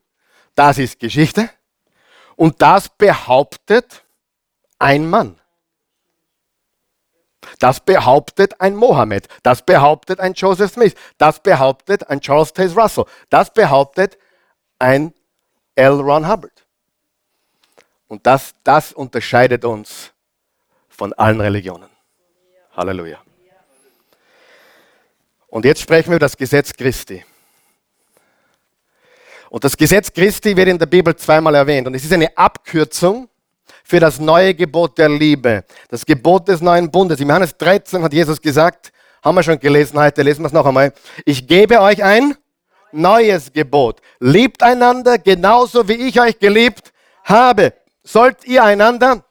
[0.54, 1.48] das ist Geschichte
[2.34, 4.04] und das behauptet
[4.78, 5.38] ein Mann.
[7.58, 9.28] Das behauptet ein Mohammed.
[9.42, 10.94] Das behauptet ein Joseph Smith.
[11.18, 13.04] Das behauptet ein Charles Taze Russell.
[13.30, 14.18] Das behauptet
[14.78, 15.14] ein
[15.74, 16.00] L.
[16.00, 16.66] Ron Hubbard.
[18.08, 20.12] Und das, das unterscheidet uns
[20.88, 21.88] von allen Religionen.
[22.74, 23.18] Halleluja.
[25.48, 27.24] Und jetzt sprechen wir über das Gesetz Christi.
[29.50, 31.87] Und das Gesetz Christi wird in der Bibel zweimal erwähnt.
[31.87, 33.28] Und es ist eine Abkürzung
[33.88, 35.64] für das neue Gebot der Liebe.
[35.88, 37.20] Das Gebot des neuen Bundes.
[37.20, 38.92] Im Johannes 13 hat Jesus gesagt,
[39.24, 40.92] haben wir schon gelesen heute, lesen wir es noch einmal.
[41.24, 42.37] Ich gebe euch ein
[42.92, 44.03] neues Gebot.
[44.20, 46.92] Liebt einander genauso wie ich euch geliebt
[47.24, 47.72] habe.
[48.03, 49.24] Sollt ihr einander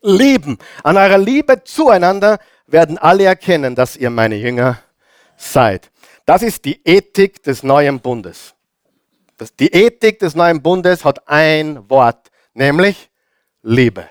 [0.00, 0.56] lieben.
[0.82, 4.78] An eurer Liebe zueinander werden alle erkennen, dass ihr meine Jünger
[5.36, 5.90] seid.
[6.24, 8.54] Das ist die Ethik des neuen Bundes.
[9.36, 13.10] Das, die Ethik des neuen Bundes hat ein Wort, nämlich
[13.62, 14.08] Liebe.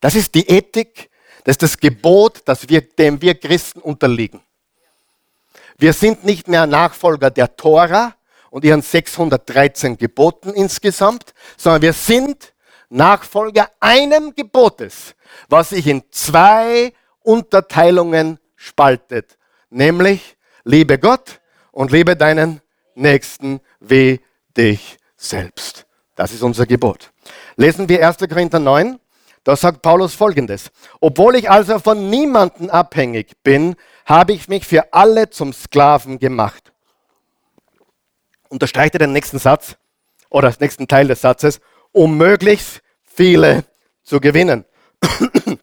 [0.00, 1.10] Das ist die Ethik,
[1.44, 4.40] das ist das Gebot, das wir, dem wir Christen unterliegen.
[5.76, 8.14] Wir sind nicht mehr Nachfolger der Tora,
[8.54, 12.54] und ihren 613 Geboten insgesamt, sondern wir sind
[12.88, 15.16] Nachfolger einem Gebotes,
[15.48, 16.92] was sich in zwei
[17.24, 19.38] Unterteilungen spaltet,
[19.70, 21.40] nämlich liebe Gott
[21.72, 22.60] und liebe deinen
[22.94, 24.20] Nächsten wie
[24.56, 25.83] dich selbst.
[26.14, 27.12] Das ist unser Gebot.
[27.56, 28.18] Lesen wir 1.
[28.18, 28.98] Korinther 9.
[29.42, 30.70] Da sagt Paulus folgendes.
[31.00, 36.72] Obwohl ich also von niemanden abhängig bin, habe ich mich für alle zum Sklaven gemacht
[38.54, 39.76] unterstreicht er den nächsten Satz
[40.30, 41.60] oder den nächsten Teil des Satzes,
[41.92, 43.64] um möglichst viele
[44.02, 44.64] zu gewinnen.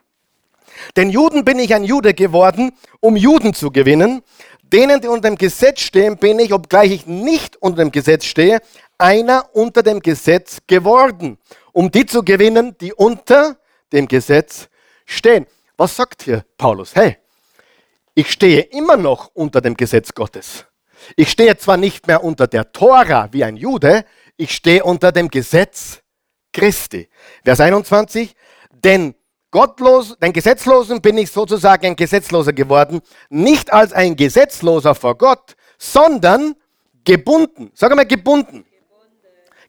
[0.97, 4.23] Den Juden bin ich ein Jude geworden, um Juden zu gewinnen.
[4.71, 8.62] Denen, die unter dem Gesetz stehen, bin ich, obgleich ich nicht unter dem Gesetz stehe,
[8.97, 11.38] einer unter dem Gesetz geworden,
[11.73, 13.57] um die zu gewinnen, die unter
[13.91, 14.69] dem Gesetz
[15.05, 15.45] stehen.
[15.77, 16.95] Was sagt hier Paulus?
[16.95, 17.17] Hey,
[18.13, 20.65] ich stehe immer noch unter dem Gesetz Gottes.
[21.15, 24.05] Ich stehe zwar nicht mehr unter der Tora wie ein Jude,
[24.38, 26.01] ich stehe unter dem Gesetz
[26.53, 27.10] Christi.
[27.43, 28.36] Vers 21,
[28.71, 29.15] denn
[29.51, 35.55] gottlos, den Gesetzlosen bin ich sozusagen ein Gesetzloser geworden, nicht als ein Gesetzloser vor Gott,
[35.77, 36.55] sondern
[37.03, 37.71] gebunden.
[37.75, 38.65] Sag mal gebunden.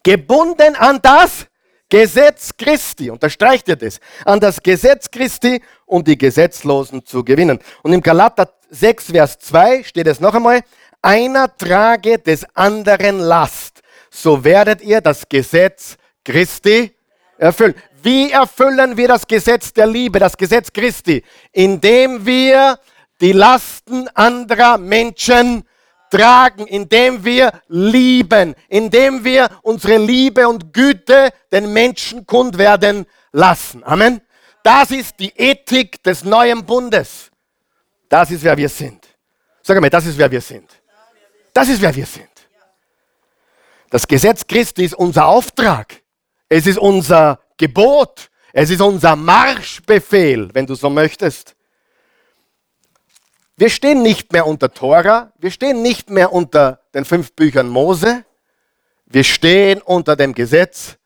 [0.02, 1.46] Gebunden, an das
[1.88, 3.10] Gesetz Christi.
[3.10, 4.00] Unterstreicht ihr das?
[4.24, 7.58] An das Gesetz Christi, um die Gesetzlosen zu gewinnen.
[7.82, 10.62] Und im Galater 6, Vers 2 steht es noch einmal,
[11.02, 16.92] einer trage des anderen Last, so werdet ihr das Gesetz Christi
[17.36, 17.74] erfüllen.
[18.02, 21.22] Wie erfüllen wir das Gesetz der Liebe, das Gesetz Christi?
[21.52, 22.78] Indem wir
[23.20, 25.64] die Lasten anderer Menschen
[26.10, 33.82] tragen, indem wir lieben, indem wir unsere Liebe und Güte den Menschen kund werden lassen.
[33.84, 34.20] Amen.
[34.62, 37.30] Das ist die Ethik des neuen Bundes.
[38.08, 39.06] Das ist, wer wir sind.
[39.62, 40.70] Sag mal, das ist, wer wir sind.
[41.54, 42.28] Das ist, wer wir sind.
[43.90, 46.02] Das Gesetz Christi ist unser Auftrag.
[46.48, 48.28] Es ist unser Gebot.
[48.52, 51.54] Es ist unser Marschbefehl, wenn du so möchtest.
[53.56, 58.24] Wir stehen nicht mehr unter Tora, wir stehen nicht mehr unter den fünf Büchern Mose,
[59.06, 60.96] wir stehen unter dem Gesetz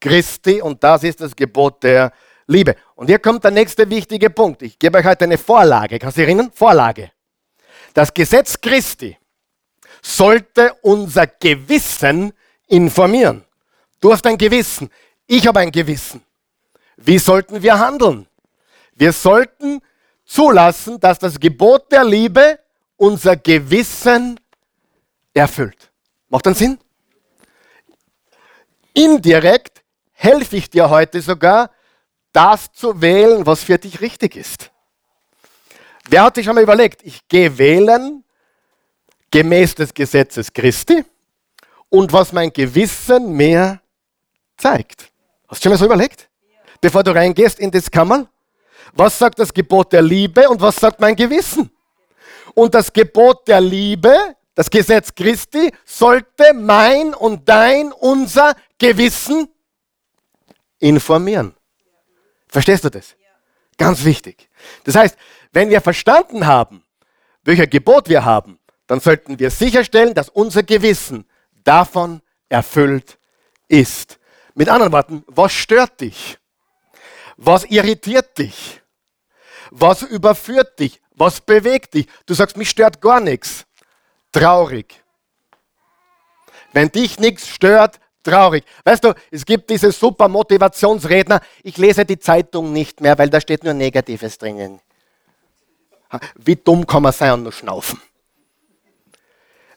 [0.00, 2.12] Christi und das ist das Gebot der
[2.46, 2.76] Liebe.
[2.94, 4.62] Und hier kommt der nächste wichtige Punkt.
[4.62, 5.98] Ich gebe euch heute eine Vorlage.
[5.98, 6.50] Kannst du erinnern?
[6.54, 7.12] Vorlage.
[7.92, 9.18] Das Gesetz Christi
[10.00, 12.32] sollte unser Gewissen
[12.68, 13.44] informieren.
[14.00, 14.88] Du hast ein Gewissen.
[15.32, 16.24] Ich habe ein Gewissen.
[16.96, 18.26] Wie sollten wir handeln?
[18.96, 19.80] Wir sollten
[20.24, 22.58] zulassen, dass das Gebot der Liebe
[22.96, 24.40] unser Gewissen
[25.32, 25.92] erfüllt.
[26.30, 26.80] Macht das Sinn?
[28.92, 31.70] Indirekt helfe ich dir heute sogar,
[32.32, 34.72] das zu wählen, was für dich richtig ist.
[36.08, 38.24] Wer hat sich schon mal überlegt, ich gehe wählen
[39.30, 41.04] gemäß des Gesetzes Christi
[41.88, 43.80] und was mein Gewissen mir
[44.56, 45.10] zeigt?
[45.50, 46.28] Hast du schon mal so überlegt?
[46.80, 48.28] Bevor du reingehst in das Kammer?
[48.92, 51.70] Was sagt das Gebot der Liebe und was sagt mein Gewissen?
[52.54, 54.16] Und das Gebot der Liebe,
[54.54, 59.48] das Gesetz Christi, sollte mein und dein, unser Gewissen
[60.78, 61.54] informieren.
[62.48, 63.16] Verstehst du das?
[63.76, 64.48] Ganz wichtig.
[64.84, 65.16] Das heißt,
[65.52, 66.84] wenn wir verstanden haben,
[67.42, 71.24] welcher Gebot wir haben, dann sollten wir sicherstellen, dass unser Gewissen
[71.64, 73.18] davon erfüllt
[73.66, 74.19] ist.
[74.54, 76.38] Mit anderen Worten, was stört dich?
[77.36, 78.80] Was irritiert dich?
[79.70, 81.00] Was überführt dich?
[81.12, 82.06] Was bewegt dich?
[82.26, 83.66] Du sagst, mich stört gar nichts.
[84.32, 85.02] Traurig.
[86.72, 88.64] Wenn dich nichts stört, traurig.
[88.84, 93.40] Weißt du, es gibt diese super Motivationsredner, ich lese die Zeitung nicht mehr, weil da
[93.40, 94.80] steht nur Negatives drinnen.
[96.34, 98.00] Wie dumm kann man sein und nur schnaufen?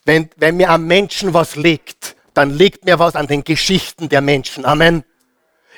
[0.06, 4.22] Wenn, wenn mir am Menschen was liegt, dann liegt mir was an den Geschichten der
[4.22, 4.66] Menschen.
[4.66, 5.04] Amen.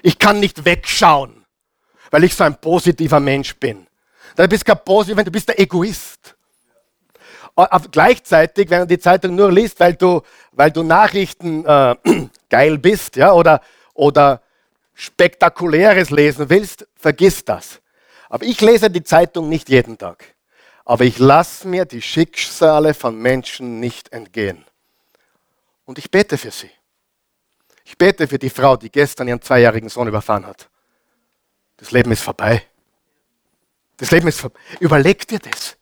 [0.02, 1.46] Ich kann nicht wegschauen,
[2.12, 3.88] weil ich so ein positiver Mensch bin.
[4.36, 6.36] Du bist kein positiv, du bist der Egoist.
[7.56, 11.96] Aber gleichzeitig, wenn du die Zeitung nur liest, weil du, weil du Nachrichten äh,
[12.50, 13.62] geil bist ja, oder,
[13.94, 14.42] oder
[14.94, 17.82] spektakuläres lesen willst, vergiss das.
[18.30, 20.36] Aber ich lese die Zeitung nicht jeden Tag.
[20.84, 24.66] Aber ich lasse mir die Schicksale von Menschen nicht entgehen.
[25.86, 26.72] Und ich bete für sie.
[27.84, 30.70] Ich bete für die Frau, die gestern ihren zweijährigen Sohn überfahren hat.
[31.78, 32.66] Das Leben ist vorbei.
[33.98, 34.60] Das Leben ist vorbei.
[34.80, 35.78] Überleg dir das.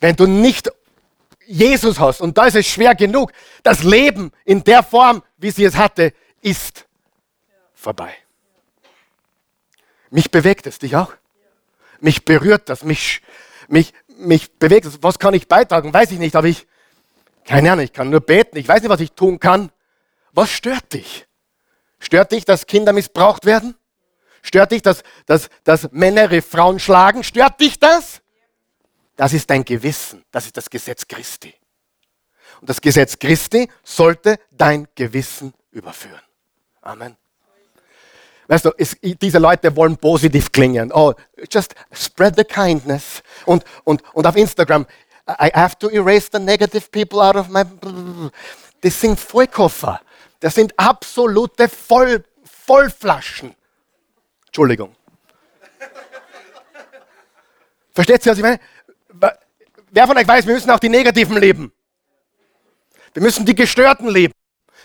[0.00, 0.70] Wenn du nicht
[1.46, 5.64] Jesus hast, und da ist es schwer genug, das Leben in der Form, wie sie
[5.64, 6.86] es hatte, ist
[7.74, 8.14] vorbei.
[10.10, 11.12] Mich bewegt es, dich auch?
[12.00, 13.22] Mich berührt das, mich,
[13.68, 15.02] mich, mich bewegt es.
[15.02, 15.94] Was kann ich beitragen?
[15.94, 16.66] Weiß ich nicht, aber ich,
[17.44, 18.56] keine Ahnung, ich kann nur beten.
[18.56, 19.70] Ich weiß nicht, was ich tun kann.
[20.32, 21.26] Was stört dich?
[21.98, 23.76] Stört dich, dass Kinder missbraucht werden?
[24.42, 27.22] Stört dich, dass, dass, dass Männer ihre Frauen schlagen?
[27.22, 28.20] Stört dich das?
[29.16, 30.24] Das ist dein Gewissen.
[30.30, 31.54] Das ist das Gesetz Christi.
[32.60, 36.20] Und das Gesetz Christi sollte dein Gewissen überführen.
[36.80, 37.16] Amen.
[38.48, 40.92] Weißt du, es, diese Leute wollen positiv klingen.
[40.92, 41.14] Oh,
[41.50, 43.22] just spread the kindness.
[43.46, 44.86] Und, und, und auf Instagram,
[45.28, 47.64] I have to erase the negative people out of my.
[48.80, 50.00] Das sind Vollkoffer.
[50.40, 53.54] Das sind absolute Voll, Vollflaschen.
[54.46, 54.94] Entschuldigung.
[57.92, 58.60] Versteht ihr, was ich meine?
[59.90, 61.72] Wer von euch weiß, wir müssen auch die Negativen leben.
[63.14, 64.32] Wir müssen die Gestörten leben,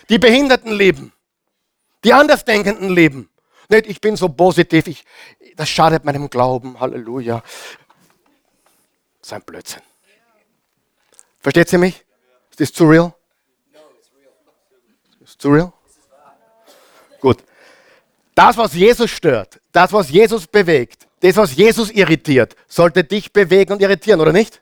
[0.08, 1.12] die Behinderten leben,
[2.04, 3.30] die Andersdenkenden leben.
[3.70, 5.04] Nicht, ich bin so positiv, ich,
[5.56, 7.42] das schadet meinem Glauben, Halleluja.
[9.20, 9.82] Das ist ein Blödsinn.
[11.48, 12.04] Versteht ihr mich?
[12.50, 13.14] Ist das zu real?
[15.24, 15.72] Ist zu real?
[17.22, 17.38] Gut.
[18.34, 23.72] Das, was Jesus stört, das, was Jesus bewegt, das, was Jesus irritiert, sollte dich bewegen
[23.72, 24.60] und irritieren, oder nicht?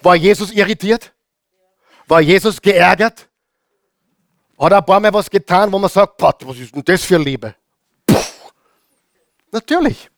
[0.00, 1.12] War Jesus irritiert?
[2.06, 3.28] War Jesus geärgert?
[4.60, 7.02] Hat er ein paar Mal was getan, wo man sagt, Gott, was ist denn das
[7.02, 7.56] für Liebe?
[8.06, 8.16] Puh.
[9.50, 10.08] Natürlich.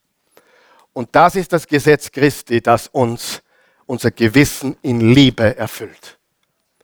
[0.92, 3.40] Und das ist das Gesetz Christi, das uns
[3.86, 6.18] unser Gewissen in Liebe erfüllt.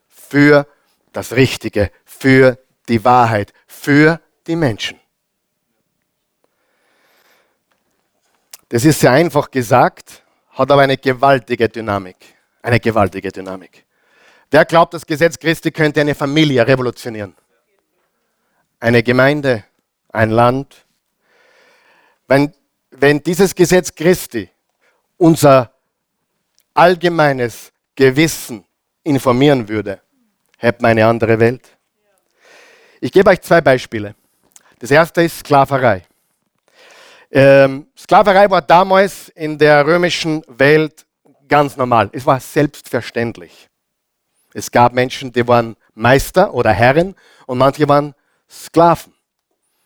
[0.07, 0.67] Für
[1.13, 4.99] das Richtige, für die Wahrheit, für die Menschen.
[8.69, 12.17] Das ist sehr einfach gesagt, hat aber eine gewaltige Dynamik.
[12.61, 13.85] Eine gewaltige Dynamik.
[14.51, 17.35] Wer glaubt, das Gesetz Christi könnte eine Familie revolutionieren?
[18.79, 19.63] Eine Gemeinde,
[20.09, 20.85] ein Land.
[22.27, 22.53] Wenn,
[22.91, 24.49] wenn dieses Gesetz Christi
[25.17, 25.73] unser
[26.79, 28.63] allgemeines Gewissen
[29.03, 29.99] informieren würde,
[30.57, 31.77] hätten wir eine andere Welt.
[33.01, 34.15] Ich gebe euch zwei Beispiele.
[34.79, 36.05] Das erste ist Sklaverei.
[37.31, 41.05] Ähm, Sklaverei war damals in der römischen Welt
[41.49, 42.09] ganz normal.
[42.13, 43.67] Es war selbstverständlich.
[44.53, 47.13] Es gab Menschen, die waren Meister oder Herren
[47.45, 48.15] und manche waren
[48.49, 49.13] Sklaven.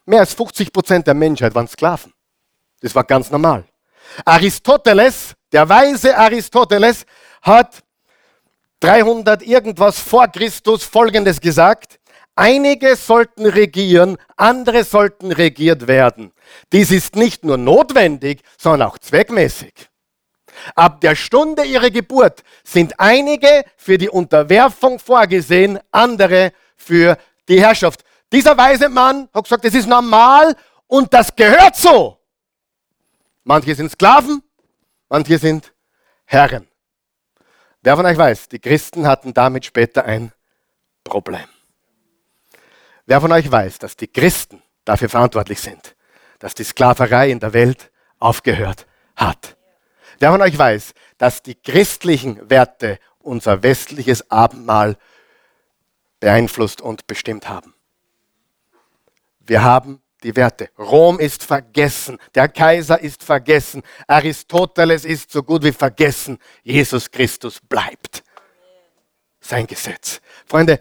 [0.06, 2.14] Mehr als 50 Prozent der Menschheit waren Sklaven.
[2.82, 3.66] Das war ganz normal.
[4.26, 7.06] Aristoteles, der weise Aristoteles,
[7.42, 7.84] hat
[8.80, 12.00] 300 irgendwas vor Christus Folgendes gesagt.
[12.36, 16.34] Einige sollten regieren, andere sollten regiert werden.
[16.72, 19.74] Dies ist nicht nur notwendig, sondern auch zweckmäßig.
[20.76, 28.04] Ab der Stunde ihrer Geburt sind einige für die Unterwerfung vorgesehen, andere für die Herrschaft.
[28.32, 30.56] Dieser weise Mann hat gesagt, das ist normal
[30.88, 32.18] und das gehört so.
[33.44, 34.42] Manche sind Sklaven,
[35.10, 35.74] manche sind
[36.26, 36.68] Herren.
[37.82, 40.32] Wer von euch weiß, die Christen hatten damit später ein
[41.04, 41.48] Problem.
[43.06, 45.96] Wer von euch weiß, dass die Christen dafür verantwortlich sind,
[46.40, 49.58] dass die Sklaverei in der Welt aufgehört hat?
[50.20, 54.98] Wer von euch weiß, dass die christlichen Werte unser westliches Abendmahl
[56.20, 57.74] beeinflusst und bestimmt haben?
[59.40, 60.70] Wir haben die Werte.
[60.78, 67.60] Rom ist vergessen, der Kaiser ist vergessen, Aristoteles ist so gut wie vergessen, Jesus Christus
[67.60, 68.24] bleibt.
[69.40, 70.22] Sein Gesetz.
[70.46, 70.80] Freunde,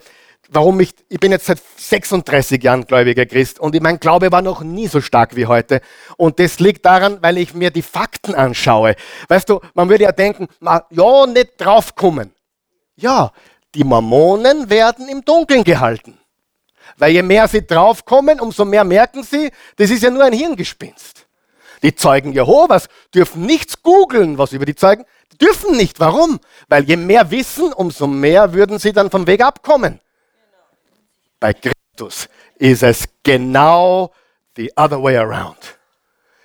[0.48, 4.62] warum ich, ich bin jetzt seit 36 Jahren gläubiger Christ und mein Glaube war noch
[4.62, 5.80] nie so stark wie heute.
[6.16, 8.94] Und das liegt daran, weil ich mir die Fakten anschaue.
[9.28, 12.32] Weißt du, man würde ja denken, ja, nicht draufkommen.
[12.94, 13.32] Ja,
[13.74, 16.18] die Mormonen werden im Dunkeln gehalten.
[17.02, 21.26] Weil je mehr sie draufkommen, umso mehr merken sie, das ist ja nur ein Hirngespinst.
[21.82, 25.04] Die Zeugen Jehovas dürfen nichts googeln, was über die Zeugen.
[25.32, 25.98] Die dürfen nicht.
[25.98, 26.38] Warum?
[26.68, 29.98] Weil je mehr wissen, umso mehr würden sie dann vom Weg abkommen.
[31.40, 34.12] Bei Christus ist es genau
[34.54, 35.58] the other way around.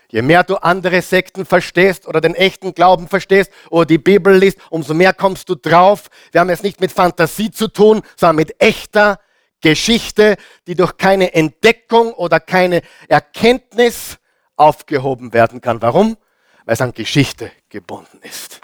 [0.09, 4.57] Je mehr du andere Sekten verstehst oder den echten Glauben verstehst oder die Bibel liest,
[4.71, 6.07] umso mehr kommst du drauf.
[6.31, 9.19] Wir haben es nicht mit Fantasie zu tun, sondern mit echter
[9.61, 10.37] Geschichte,
[10.67, 14.17] die durch keine Entdeckung oder keine Erkenntnis
[14.55, 15.81] aufgehoben werden kann.
[15.81, 16.17] Warum?
[16.65, 18.61] Weil es an Geschichte gebunden ist.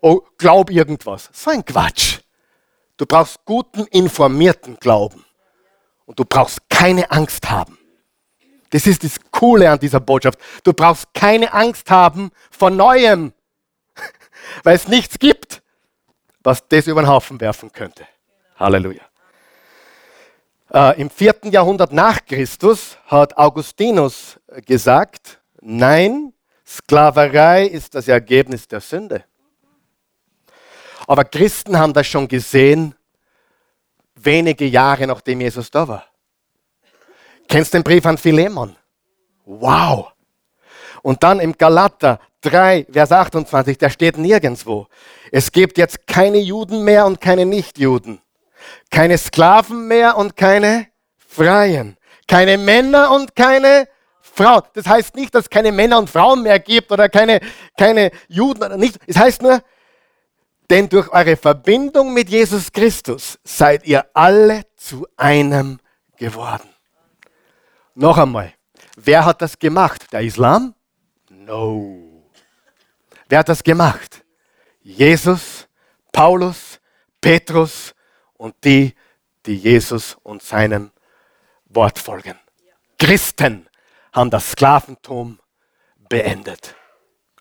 [0.00, 1.30] Oh, glaub irgendwas.
[1.32, 2.18] So ein Quatsch.
[2.96, 5.24] Du brauchst guten, informierten Glauben.
[6.04, 7.78] Und du brauchst keine Angst haben.
[8.70, 10.38] Das ist das Coole an dieser Botschaft.
[10.64, 13.32] Du brauchst keine Angst haben vor Neuem,
[14.62, 15.62] weil es nichts gibt,
[16.42, 18.06] was das über den Haufen werfen könnte.
[18.56, 19.02] Halleluja.
[20.72, 26.32] Äh, Im vierten Jahrhundert nach Christus hat Augustinus gesagt, nein,
[26.66, 29.24] Sklaverei ist das Ergebnis der Sünde.
[31.06, 32.94] Aber Christen haben das schon gesehen,
[34.14, 36.06] wenige Jahre nachdem Jesus da war.
[37.48, 38.74] Kennst den Brief an Philemon?
[39.44, 40.12] Wow!
[41.02, 44.86] Und dann im Galater 3, Vers 28, der steht nirgendwo.
[45.30, 48.22] Es gibt jetzt keine Juden mehr und keine Nichtjuden.
[48.90, 51.96] Keine Sklaven mehr und keine Freien.
[52.28, 53.88] Keine Männer und keine
[54.20, 54.62] Frauen.
[54.74, 57.40] Das heißt nicht, dass es keine Männer und Frauen mehr gibt oder keine,
[57.76, 58.98] keine Juden oder nicht.
[59.06, 59.62] Es heißt nur,
[60.70, 65.78] denn durch eure Verbindung mit Jesus Christus seid ihr alle zu einem
[66.16, 66.68] geworden.
[67.94, 68.54] Noch einmal,
[68.96, 70.06] wer hat das gemacht?
[70.12, 70.74] Der Islam?
[71.28, 72.24] No.
[73.28, 74.24] Wer hat das gemacht?
[74.80, 75.68] Jesus,
[76.10, 76.80] Paulus,
[77.20, 77.94] Petrus
[78.42, 78.92] und die,
[79.46, 80.90] die Jesus und seinem
[81.66, 82.36] Wort folgen.
[82.98, 83.68] Christen
[84.12, 85.38] haben das Sklaventum
[86.08, 86.74] beendet.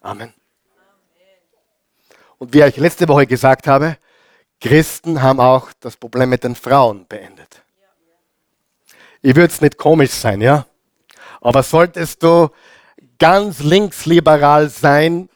[0.01, 0.31] Amen.
[2.37, 3.97] Und wie ich letzte Woche gesagt habe,
[4.59, 7.63] Christen haben auch das Problem mit den Frauen beendet.
[9.23, 10.67] Ich würde es nicht komisch sein, ja?
[11.41, 12.49] Aber solltest du
[13.17, 15.29] ganz linksliberal sein,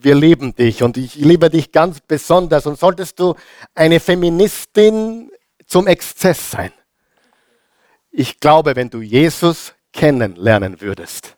[0.00, 2.66] wir lieben dich und ich liebe dich ganz besonders.
[2.66, 3.34] Und solltest du
[3.74, 5.30] eine Feministin
[5.66, 6.72] zum Exzess sein,
[8.10, 11.36] ich glaube, wenn du Jesus kennenlernen würdest,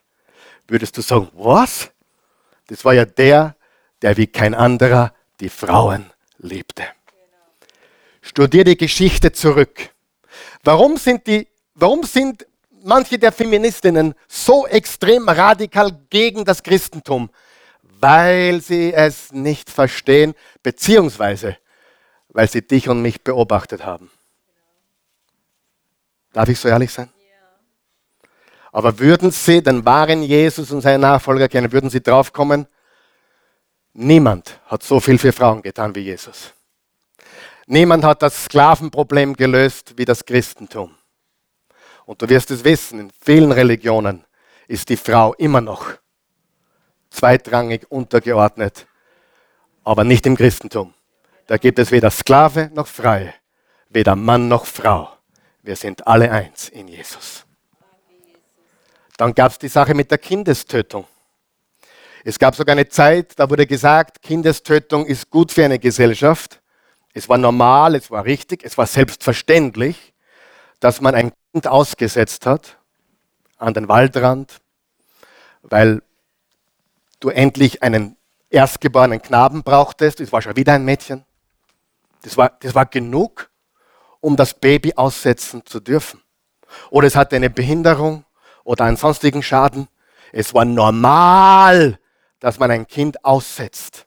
[0.69, 1.91] würdest du sagen, was?
[2.67, 3.57] Das war ja der,
[4.03, 6.85] der wie kein anderer die Frauen liebte.
[8.21, 9.91] Studier die Geschichte zurück.
[10.65, 12.47] Warum sind, die, warum sind
[12.83, 17.31] manche der Feministinnen so extrem radikal gegen das Christentum?
[17.99, 21.57] Weil sie es nicht verstehen, beziehungsweise
[22.29, 24.11] weil sie dich und mich beobachtet haben.
[26.33, 27.09] Darf ich so ehrlich sein?
[28.73, 32.67] Aber würden sie den wahren Jesus und seine Nachfolger kennen, würden sie draufkommen,
[33.95, 36.53] niemand hat so viel für Frauen getan wie Jesus.
[37.67, 40.95] Niemand hat das Sklavenproblem gelöst wie das Christentum.
[42.05, 44.27] Und du wirst es wissen, in vielen Religionen
[44.69, 45.95] ist die Frau immer noch
[47.17, 48.87] zweitrangig untergeordnet,
[49.85, 50.95] aber nicht im Christentum.
[51.47, 53.33] Da gibt es weder Sklave noch Freie,
[53.89, 55.09] weder Mann noch Frau.
[55.63, 57.45] Wir sind alle eins in Jesus.
[59.17, 61.07] Dann gab es die Sache mit der Kindestötung.
[62.25, 66.61] Es gab sogar eine Zeit, da wurde gesagt, Kindestötung ist gut für eine Gesellschaft.
[67.15, 70.13] Es war normal, es war richtig, es war selbstverständlich,
[70.81, 72.77] dass man ein Kind ausgesetzt hat
[73.57, 74.61] an den Waldrand,
[75.63, 76.03] weil
[77.21, 78.17] du endlich einen
[78.51, 80.21] erstgeborenen Knaben brauchtest.
[80.21, 81.25] Es war schon wieder ein Mädchen.
[82.23, 83.51] Das war, das war genug,
[84.21, 86.23] um das Baby aussetzen zu dürfen.
[86.91, 88.25] Oder es hatte eine Behinderung
[88.65, 89.89] oder einen sonstigen Schaden.
[90.33, 91.99] Es war normal,
[92.41, 94.07] dass man ein Kind aussetzt.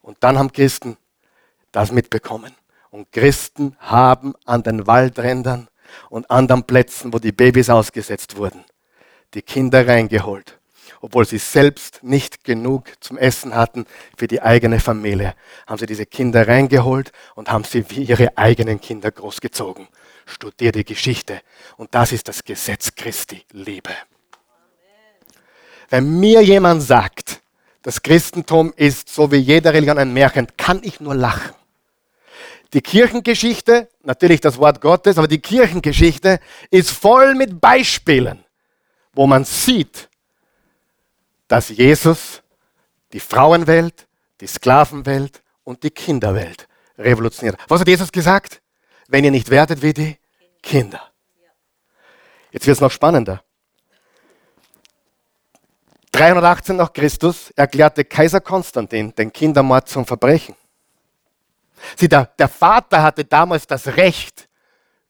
[0.00, 0.96] Und dann haben Christen
[1.72, 2.54] das mitbekommen.
[2.90, 5.68] Und Christen haben an den Waldrändern
[6.08, 8.64] und anderen Plätzen, wo die Babys ausgesetzt wurden,
[9.34, 10.59] die Kinder reingeholt
[11.00, 13.86] obwohl sie selbst nicht genug zum Essen hatten
[14.16, 15.34] für die eigene Familie,
[15.66, 19.88] haben sie diese Kinder reingeholt und haben sie wie ihre eigenen Kinder großgezogen.
[20.26, 21.40] Studier die Geschichte.
[21.76, 23.90] Und das ist das Gesetz Christi, Liebe.
[25.88, 27.40] Wenn mir jemand sagt,
[27.82, 31.54] das Christentum ist so wie jede Religion ein Märchen, kann ich nur lachen.
[32.72, 36.38] Die Kirchengeschichte, natürlich das Wort Gottes, aber die Kirchengeschichte
[36.70, 38.44] ist voll mit Beispielen,
[39.12, 40.09] wo man sieht,
[41.50, 42.42] dass Jesus
[43.12, 44.06] die Frauenwelt,
[44.40, 47.58] die Sklavenwelt und die Kinderwelt revolutioniert.
[47.66, 48.62] Was hat Jesus gesagt?
[49.08, 50.16] Wenn ihr nicht werdet wie die
[50.62, 51.10] Kinder.
[52.52, 53.42] Jetzt wird es noch spannender.
[56.12, 60.54] 318 nach Christus erklärte Kaiser Konstantin den Kindermord zum Verbrechen.
[61.96, 64.48] Sieh, der, der Vater hatte damals das Recht,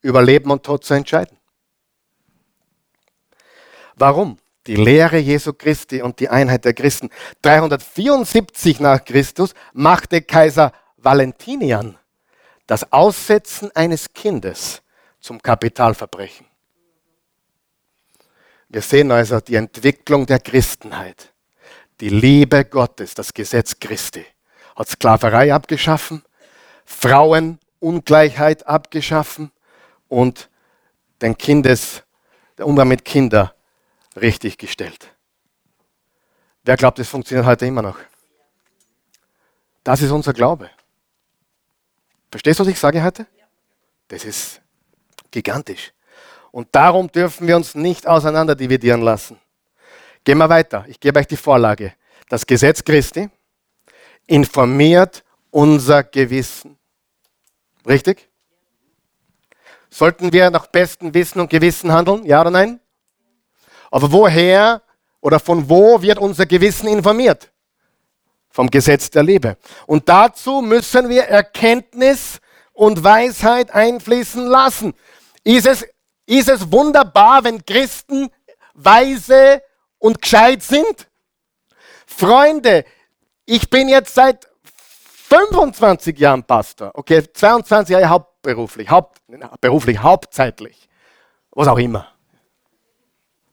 [0.01, 1.37] über Leben und Tod zu entscheiden.
[3.97, 4.39] Warum?
[4.71, 7.11] Die Lehre Jesu Christi und die Einheit der Christen.
[7.43, 11.99] 374 nach Christus machte Kaiser Valentinian
[12.69, 14.81] das Aussetzen eines Kindes
[15.19, 16.47] zum Kapitalverbrechen.
[18.69, 21.33] Wir sehen also die Entwicklung der Christenheit.
[21.99, 24.25] Die Liebe Gottes, das Gesetz Christi,
[24.77, 26.23] hat Sklaverei abgeschaffen,
[26.85, 29.51] Frauenungleichheit abgeschaffen
[30.07, 30.49] und
[31.21, 32.05] den Kindes,
[32.57, 33.51] der Umgang mit Kindern
[34.21, 35.15] richtig gestellt.
[36.65, 37.99] Wer glaubt, es funktioniert heute immer noch?
[39.83, 40.71] Das ist unser Glaube.
[42.31, 43.27] Verstehst du, was ich sage heute?
[44.09, 44.61] Das ist
[45.31, 45.93] gigantisch.
[46.53, 49.39] Und darum dürfen wir uns nicht auseinander dividieren lassen.
[50.25, 50.85] Gehen wir weiter.
[50.89, 51.95] Ich gebe euch die Vorlage.
[52.29, 53.31] Das Gesetz Christi
[54.27, 56.79] informiert unser Gewissen.
[57.87, 58.29] Richtig?
[59.89, 62.25] Sollten wir nach bestem Wissen und Gewissen handeln?
[62.25, 62.81] Ja oder nein?
[63.91, 64.83] Aber woher
[65.21, 67.51] oder von wo wird unser Gewissen informiert?
[68.49, 69.57] Vom Gesetz der Liebe.
[69.87, 72.41] Und dazu müssen wir Erkenntnis
[72.73, 74.95] und Weisheit einfließen lassen.
[75.45, 75.87] Ist es,
[76.27, 78.31] ist es wunderbar, wenn Christen
[78.75, 79.63] weise
[79.99, 81.09] und gescheit sind?
[82.07, 82.85] Freunde,
[83.45, 84.49] ich bin jetzt seit
[85.29, 86.91] 25 Jahren Pastor.
[86.95, 89.21] Okay, 22 Jahre hauptberuflich, haupt,
[89.61, 90.89] beruflich, hauptzeitlich.
[91.53, 92.09] Was auch immer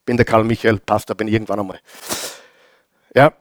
[0.08, 1.80] bin der Karl Michael Pastor, bin irgendwann einmal.
[3.14, 3.34] Ja,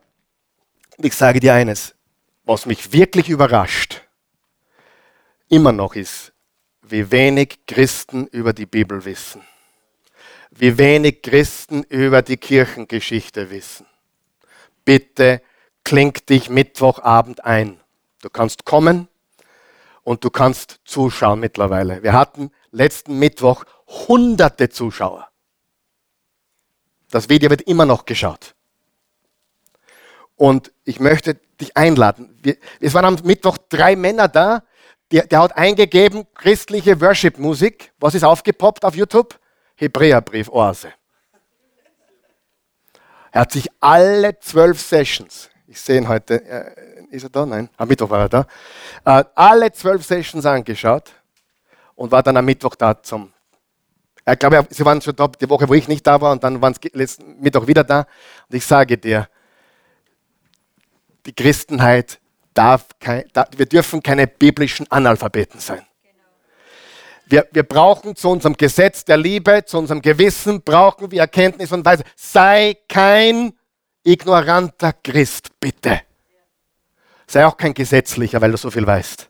[0.98, 1.96] ich sage dir eines,
[2.44, 4.02] was mich wirklich überrascht,
[5.48, 6.34] immer noch ist,
[6.82, 9.44] wie wenig Christen über die Bibel wissen.
[10.52, 13.86] Wie wenig Christen über die Kirchengeschichte wissen.
[14.84, 15.42] Bitte
[15.86, 17.80] kling dich Mittwochabend ein.
[18.22, 19.08] Du kannst kommen
[20.04, 22.04] und du kannst zuschauen mittlerweile.
[22.04, 25.27] Wir hatten letzten Mittwoch hunderte Zuschauer.
[27.10, 28.56] Das Video wird immer noch geschaut.
[30.36, 32.38] Und ich möchte dich einladen.
[32.42, 34.64] Wir, es waren am Mittwoch drei Männer da.
[35.12, 37.94] Der, der hat eingegeben, christliche Worship-Musik.
[38.00, 39.40] Was ist aufgepoppt auf YouTube?
[39.76, 40.94] Hebräerbrief, Oase.
[43.32, 47.46] Er hat sich alle zwölf Sessions, ich sehe ihn heute, äh, ist er da?
[47.46, 48.48] Nein, am Mittwoch war er da,
[49.06, 51.12] äh, alle zwölf Sessions angeschaut
[51.96, 53.32] und war dann am Mittwoch da zum.
[54.30, 56.62] Ich glaube, sie waren schon da die Woche, wo ich nicht da war, und dann
[56.62, 58.06] waren sie letzten Mittwoch wieder da.
[58.50, 59.30] Und ich sage dir,
[61.26, 62.20] die Christenheit
[62.54, 63.24] darf kein,
[63.56, 65.86] wir dürfen keine biblischen Analphabeten sein.
[67.26, 71.86] Wir, wir brauchen zu unserem Gesetz der Liebe, zu unserem Gewissen, brauchen wir Erkenntnis und
[71.86, 72.08] Weisheit.
[72.16, 73.54] Sei kein
[74.04, 76.02] ignoranter Christ, bitte.
[77.28, 79.30] Sei auch kein gesetzlicher, weil du so viel weißt.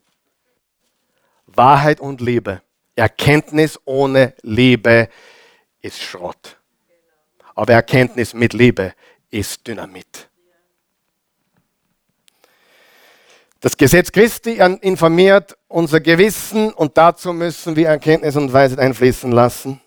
[1.48, 2.62] Wahrheit und Liebe.
[2.98, 5.10] Erkenntnis ohne Liebe
[5.82, 6.58] ist Schrott.
[7.56, 8.94] Aber Erkenntnis mit Liebe
[9.30, 10.30] ist Dynamit.
[13.60, 19.82] Das Gesetz Christi informiert unser Gewissen und dazu müssen wir Erkenntnis und Weisheit einfließen lassen.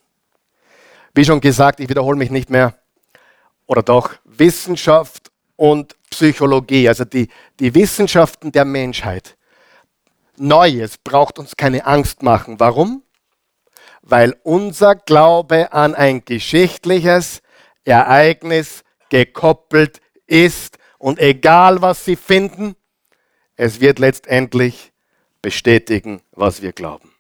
[1.15, 2.75] Wie schon gesagt, ich wiederhole mich nicht mehr,
[3.67, 9.37] oder doch, Wissenschaft und Psychologie, also die, die Wissenschaften der Menschheit.
[10.41, 12.59] Neues braucht uns keine Angst machen.
[12.61, 13.03] Warum?
[14.03, 17.43] Weil unser Glaube an ein geschichtliches
[17.85, 22.75] Ereignis gekoppelt ist und egal was Sie finden,
[23.57, 24.93] es wird letztendlich
[25.43, 27.13] bestätigen, was wir glauben.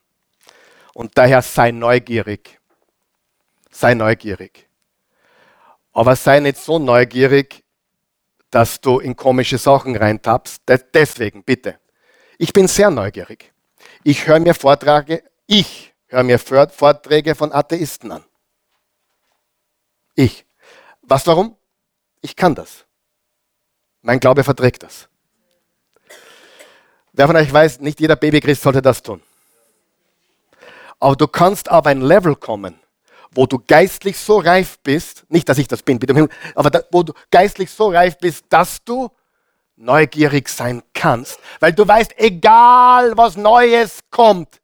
[0.94, 2.58] Und daher sei neugierig.
[3.70, 4.68] Sei neugierig.
[5.92, 7.64] Aber sei nicht so neugierig,
[8.50, 10.62] dass du in komische Sachen reintappst.
[10.94, 11.79] Deswegen, bitte.
[12.42, 13.52] Ich bin sehr neugierig.
[14.02, 18.24] Ich höre mir Vorträge, ich höre mir Vorträge von Atheisten an.
[20.14, 20.46] Ich.
[21.02, 21.54] Was warum?
[22.22, 22.86] Ich kann das.
[24.00, 25.06] Mein Glaube verträgt das.
[27.12, 29.20] Wer von euch weiß, nicht jeder Babychrist sollte das tun.
[30.98, 32.80] Aber du kannst auf ein Level kommen,
[33.32, 37.02] wo du geistlich so reif bist, nicht, dass ich das bin, bitte, aber da, wo
[37.02, 39.10] du geistlich so reif bist, dass du
[39.80, 44.60] neugierig sein kannst, weil du weißt, egal was Neues kommt,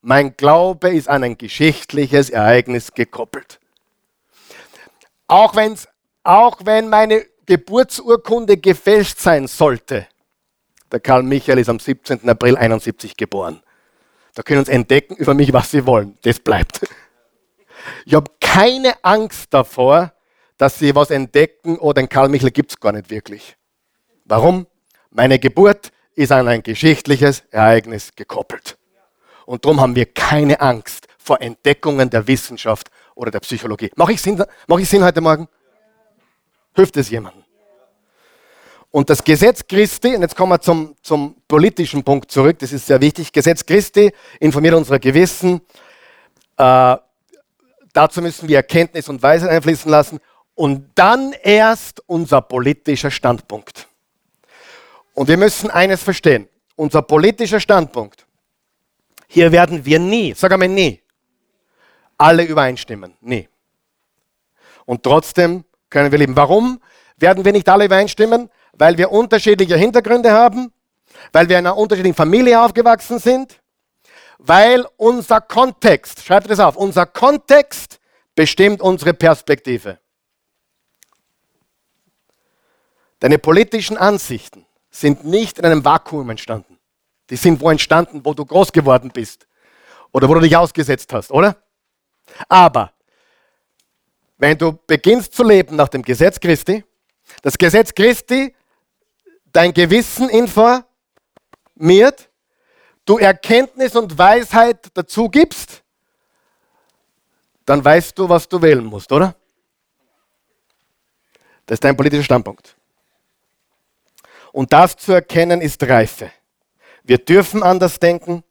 [0.00, 3.58] mein Glaube ist an ein geschichtliches Ereignis gekoppelt.
[5.26, 5.88] Auch, wenn's,
[6.22, 10.06] auch wenn meine Geburtsurkunde gefälscht sein sollte,
[10.92, 12.28] der Karl Michael ist am 17.
[12.28, 13.60] April 71 geboren.
[14.34, 16.16] Da können uns entdecken über mich, was sie wollen.
[16.22, 16.80] Das bleibt.
[18.04, 20.12] Ich habe keine Angst davor,
[20.56, 23.56] dass sie was entdecken, oder oh, den Karl Michael gibt es gar nicht wirklich.
[24.24, 24.66] Warum?
[25.10, 28.78] Meine Geburt ist an ein geschichtliches Ereignis gekoppelt.
[29.46, 33.90] Und darum haben wir keine Angst vor Entdeckungen der Wissenschaft oder der Psychologie.
[33.96, 34.22] Mache ich
[34.66, 35.48] mach ich Sinn heute Morgen?
[36.74, 37.44] Hilft es jemandem?
[38.90, 42.86] Und das Gesetz Christi, und jetzt kommen wir zum, zum politischen Punkt zurück, das ist
[42.86, 43.32] sehr wichtig.
[43.32, 45.60] Gesetz Christi informiert unser Gewissen.
[46.56, 46.96] Äh,
[47.92, 50.20] dazu müssen wir Erkenntnis und Weisheit einfließen lassen.
[50.54, 53.88] Und dann erst unser politischer Standpunkt.
[55.14, 56.48] Und wir müssen eines verstehen.
[56.76, 58.26] Unser politischer Standpunkt.
[59.28, 61.00] Hier werden wir nie, sag einmal nie,
[62.18, 63.16] alle übereinstimmen.
[63.20, 63.48] Nie.
[64.84, 66.36] Und trotzdem können wir leben.
[66.36, 66.80] Warum
[67.16, 68.50] werden wir nicht alle übereinstimmen?
[68.78, 70.72] weil wir unterschiedliche Hintergründe haben,
[71.32, 73.60] weil wir in einer unterschiedlichen Familie aufgewachsen sind,
[74.38, 78.00] weil unser Kontext, schreibt das auf, unser Kontext
[78.34, 79.98] bestimmt unsere Perspektive.
[83.20, 86.78] Deine politischen Ansichten sind nicht in einem Vakuum entstanden.
[87.28, 89.48] Die sind wo entstanden, wo du groß geworden bist
[90.12, 91.56] oder wo du dich ausgesetzt hast, oder?
[92.48, 92.92] Aber
[94.38, 96.84] wenn du beginnst zu leben nach dem Gesetz Christi,
[97.42, 98.54] das Gesetz Christi
[99.52, 100.84] dein Gewissen informiert,
[103.04, 105.82] du Erkenntnis und Weisheit dazu gibst,
[107.64, 109.34] dann weißt du, was du wählen musst, oder?
[111.66, 112.76] Das ist dein politischer Standpunkt.
[114.54, 116.30] Und das zu erkennen ist Reife.
[117.02, 118.44] Wir dürfen anders denken,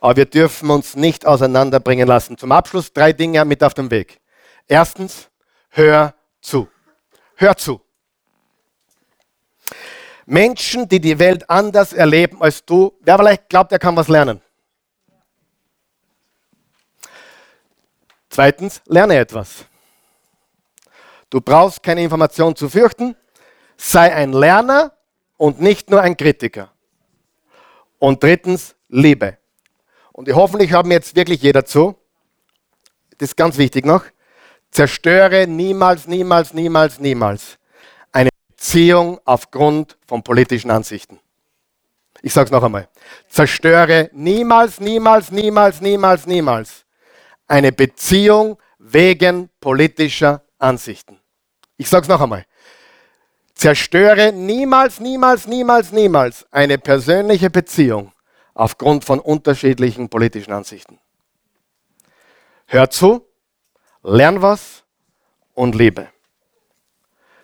[0.00, 2.38] aber wir dürfen uns nicht auseinanderbringen lassen.
[2.38, 4.22] Zum Abschluss drei Dinge mit auf dem Weg.
[4.66, 5.28] Erstens,
[5.68, 6.66] hör zu.
[7.34, 7.82] Hör zu.
[10.24, 12.96] Menschen, die die Welt anders erleben als du.
[13.00, 14.40] Wer vielleicht glaubt, er kann was lernen?
[18.30, 19.66] Zweitens, lerne etwas.
[21.28, 23.14] Du brauchst keine Information zu fürchten.
[23.76, 24.94] Sei ein Lerner
[25.40, 26.70] und nicht nur ein Kritiker.
[27.98, 29.38] Und drittens, Liebe.
[30.12, 31.96] Und hoffentlich haben jetzt wirklich jeder zu.
[33.16, 34.04] Das ist ganz wichtig noch.
[34.70, 37.58] Zerstöre niemals, niemals, niemals, niemals
[38.12, 41.18] eine Beziehung aufgrund von politischen Ansichten.
[42.20, 42.88] Ich sage es noch einmal.
[43.30, 46.84] Zerstöre niemals, niemals, niemals, niemals, niemals
[47.48, 51.18] eine Beziehung wegen politischer Ansichten.
[51.78, 52.44] Ich sage es noch einmal.
[53.60, 58.10] Zerstöre niemals, niemals, niemals, niemals eine persönliche Beziehung
[58.54, 60.98] aufgrund von unterschiedlichen politischen Ansichten.
[62.64, 63.26] Hör zu,
[64.02, 64.84] lern was
[65.52, 66.08] und liebe.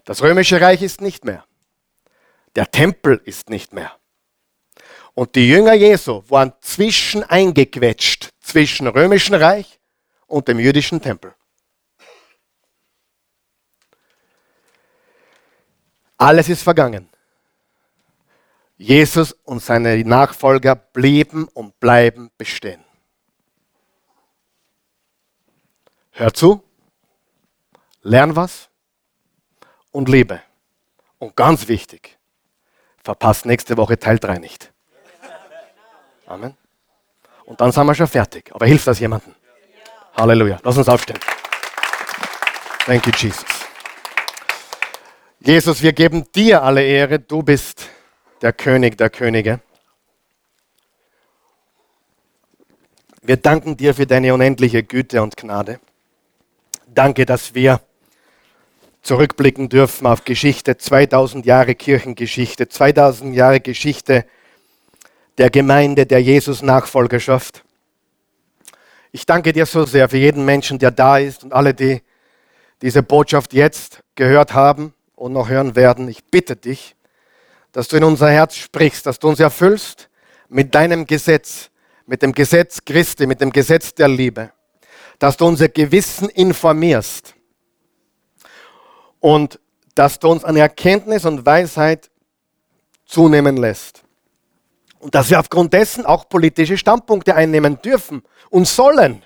[0.07, 1.45] Das römische Reich ist nicht mehr.
[2.55, 3.93] Der Tempel ist nicht mehr.
[5.13, 9.79] Und die Jünger Jesu waren zwischen eingequetscht zwischen römischen Reich
[10.27, 11.35] und dem jüdischen Tempel.
[16.17, 17.09] Alles ist vergangen.
[18.79, 22.85] Jesus und seine Nachfolger blieben und bleiben bestehen.
[26.13, 26.63] Hör zu,
[28.03, 28.69] lern was
[29.93, 30.43] und liebe.
[31.19, 32.19] Und ganz wichtig,
[33.03, 34.73] verpasst nächste Woche Teil 3 nicht.
[36.27, 36.57] Amen.
[37.45, 38.51] Und dann sind wir schon fertig.
[38.53, 39.35] Aber hilft das jemandem?
[40.15, 40.59] Halleluja.
[40.63, 41.21] Lass uns aufstehen.
[42.85, 43.66] Thank you, Jesus.
[45.47, 47.21] Jesus, wir geben dir alle Ehre.
[47.21, 47.87] Du bist
[48.43, 49.61] der König der Könige.
[53.23, 55.79] Wir danken dir für deine unendliche Güte und Gnade.
[56.89, 57.81] Danke, dass wir
[59.03, 64.27] zurückblicken dürfen auf Geschichte, 2000 Jahre Kirchengeschichte, 2000 Jahre Geschichte
[65.39, 67.63] der Gemeinde, der Jesus-Nachfolgerschaft.
[69.13, 72.03] Ich danke dir so sehr für jeden Menschen, der da ist und alle, die
[72.83, 76.09] diese Botschaft jetzt gehört haben und noch hören werden.
[76.09, 76.95] Ich bitte dich,
[77.73, 80.09] dass du in unser Herz sprichst, dass du uns erfüllst
[80.49, 81.71] mit deinem Gesetz,
[82.07, 84.53] mit dem Gesetz Christi, mit dem Gesetz der Liebe
[85.19, 87.35] dass du unser Gewissen informierst
[89.21, 89.59] und
[89.95, 92.11] dass du uns an Erkenntnis und Weisheit
[93.07, 94.03] zunehmen lässt.
[94.99, 99.25] Und dass wir aufgrund dessen auch politische Standpunkte einnehmen dürfen und sollen.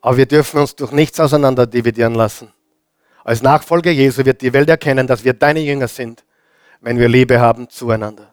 [0.00, 2.52] Aber wir dürfen uns durch nichts auseinander dividieren lassen.
[3.24, 6.24] Als Nachfolger Jesu wird die Welt erkennen, dass wir deine Jünger sind,
[6.82, 8.32] wenn wir Liebe haben zueinander.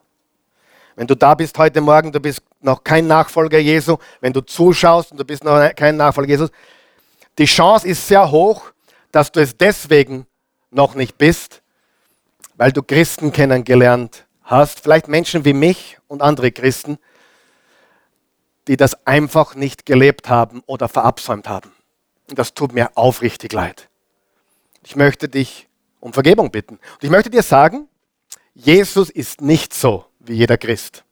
[0.97, 5.11] Wenn du da bist heute Morgen, du bist noch kein Nachfolger Jesu, wenn du zuschaust
[5.13, 6.49] und du bist noch kein Nachfolger Jesus,
[7.37, 8.71] die Chance ist sehr hoch,
[9.13, 10.27] dass du es deswegen
[10.69, 11.61] noch nicht bist,
[12.55, 16.97] weil du Christen kennengelernt hast, vielleicht Menschen wie mich und andere Christen,
[18.67, 21.71] die das einfach nicht gelebt haben oder verabsäumt haben.
[22.29, 23.87] Und das tut mir aufrichtig leid.
[24.83, 25.67] Ich möchte dich
[25.99, 26.75] um Vergebung bitten.
[26.75, 27.87] Und ich möchte dir sagen,
[28.53, 31.03] Jesus ist nicht so, wie jeder Christ.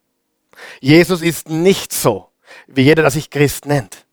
[0.81, 2.29] Jesus ist nicht so,
[2.67, 4.05] wie jeder, der sich Christ nennt.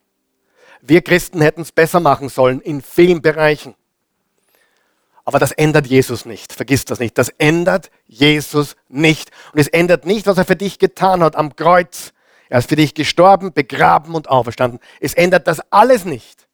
[0.81, 3.75] Wir Christen hätten es besser machen sollen in vielen Bereichen.
[5.25, 6.53] Aber das ändert Jesus nicht.
[6.53, 7.19] Vergiss das nicht.
[7.19, 9.33] Das ändert Jesus nicht.
[9.53, 12.13] Und es ändert nicht, was er für dich getan hat am Kreuz.
[12.49, 14.79] Er ist für dich gestorben, begraben und auferstanden.
[15.01, 16.47] Es ändert das alles nicht.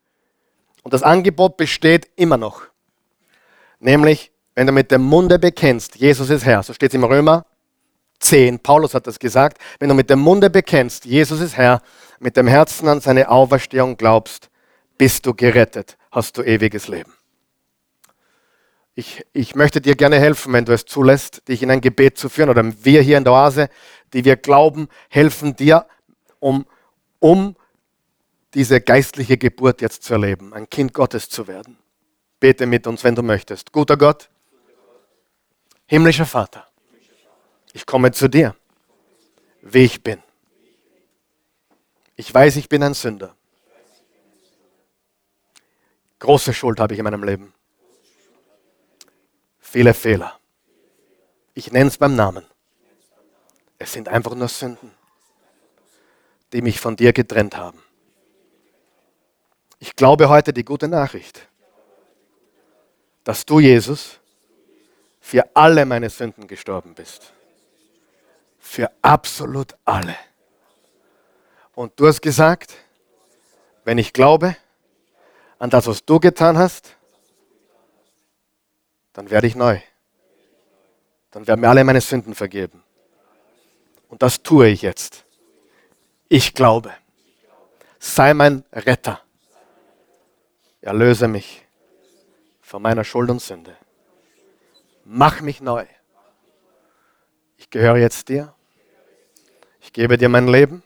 [0.83, 2.72] Und das Angebot besteht immer noch.
[3.83, 7.45] Nämlich, wenn du mit dem Munde bekennst, Jesus ist Herr, so steht es im Römer
[8.21, 8.61] 10.
[8.61, 9.61] Paulus hat das gesagt.
[9.81, 11.83] Wenn du mit dem Munde bekennst, Jesus ist Herr,
[12.21, 14.51] mit dem Herzen an seine Auferstehung glaubst,
[14.99, 17.13] bist du gerettet, hast du ewiges Leben.
[18.95, 22.29] Ich, ich möchte dir gerne helfen, wenn du es zulässt, dich in ein Gebet zu
[22.29, 22.51] führen.
[22.51, 23.69] Oder wir hier in der Oase,
[24.13, 25.87] die wir glauben, helfen dir,
[26.39, 26.67] um,
[27.19, 27.57] um
[28.55, 31.82] diese geistliche Geburt jetzt zu erleben, ein Kind Gottes zu werden.
[32.43, 33.71] Bete mit uns, wenn du möchtest.
[33.71, 34.29] Guter Gott,
[35.87, 36.67] himmlischer Vater,
[37.73, 38.57] ich komme zu dir,
[39.61, 40.21] wie ich bin.
[42.17, 43.37] Ich weiß, ich bin ein Sünder.
[46.19, 47.55] Große Schuld habe ich in meinem Leben.
[49.61, 50.37] Viele Fehler.
[51.55, 52.45] Ich nenne es beim Namen.
[53.79, 54.91] Es sind einfach nur Sünden,
[56.53, 57.81] die mich von dir getrennt haben.
[59.79, 61.49] Ich glaube heute die gute Nachricht,
[63.25, 64.19] dass du, Jesus,
[65.21, 67.33] für alle meine Sünden gestorben bist
[68.63, 70.17] für absolut alle.
[71.75, 72.73] Und du hast gesagt,
[73.85, 74.57] wenn ich glaube
[75.59, 76.97] an das, was du getan hast,
[79.13, 79.79] dann werde ich neu.
[81.33, 82.83] Dann werden mir alle meine Sünden vergeben.
[84.09, 85.25] Und das tue ich jetzt.
[86.29, 86.95] Ich glaube.
[87.99, 89.21] Sei mein Retter.
[90.81, 91.62] Erlöse mich
[92.73, 93.77] von meiner Schuld und Sünde.
[95.05, 95.85] Mach mich neu.
[97.59, 98.55] Ich gehöre jetzt dir.
[99.83, 100.83] Ich gebe dir mein Leben.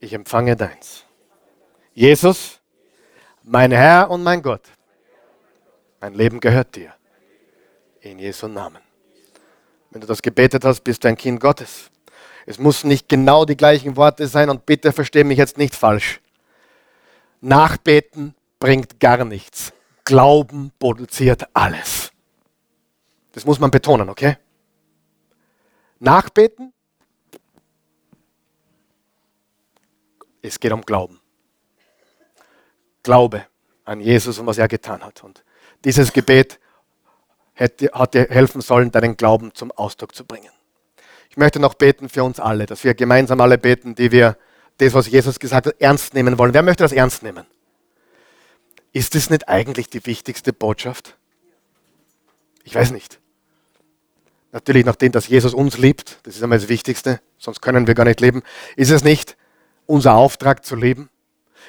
[0.00, 1.04] Ich empfange deins.
[1.94, 2.58] Jesus,
[3.44, 4.62] mein Herr und mein Gott,
[6.00, 6.92] mein Leben gehört dir.
[8.00, 8.82] In Jesu Namen.
[9.90, 11.88] Wenn du das gebetet hast, bist du ein Kind Gottes.
[12.46, 16.20] Es muss nicht genau die gleichen Worte sein und bitte verstehe mich jetzt nicht falsch.
[17.40, 19.72] Nachbeten bringt gar nichts.
[20.04, 22.12] Glauben produziert alles.
[23.32, 24.36] Das muss man betonen, okay?
[26.00, 26.72] Nachbeten,
[30.42, 31.20] es geht um Glauben.
[33.02, 33.46] Glaube
[33.84, 35.24] an Jesus und was er getan hat.
[35.24, 35.44] Und
[35.84, 36.60] dieses Gebet
[37.54, 40.50] hätte, hat dir helfen sollen, deinen Glauben zum Ausdruck zu bringen.
[41.30, 44.36] Ich möchte noch beten für uns alle, dass wir gemeinsam alle beten, die wir
[44.78, 46.52] das, was Jesus gesagt hat, ernst nehmen wollen.
[46.54, 47.46] Wer möchte das ernst nehmen?
[48.92, 51.16] Ist das nicht eigentlich die wichtigste Botschaft?
[52.64, 53.20] Ich weiß nicht.
[54.52, 58.04] Natürlich nachdem, dass Jesus uns liebt, das ist einmal das Wichtigste, sonst können wir gar
[58.04, 58.42] nicht leben.
[58.76, 59.36] Ist es nicht
[59.86, 61.08] unser Auftrag zu leben?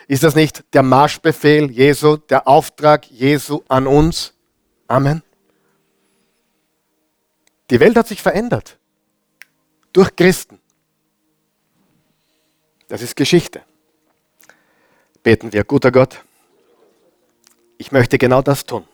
[0.07, 4.33] Ist das nicht der Marschbefehl Jesu, der Auftrag Jesu an uns?
[4.87, 5.23] Amen.
[7.69, 8.77] Die Welt hat sich verändert.
[9.93, 10.59] Durch Christen.
[12.89, 13.63] Das ist Geschichte.
[15.23, 16.21] Beten wir, guter Gott,
[17.83, 18.87] ich möchte genau das tun.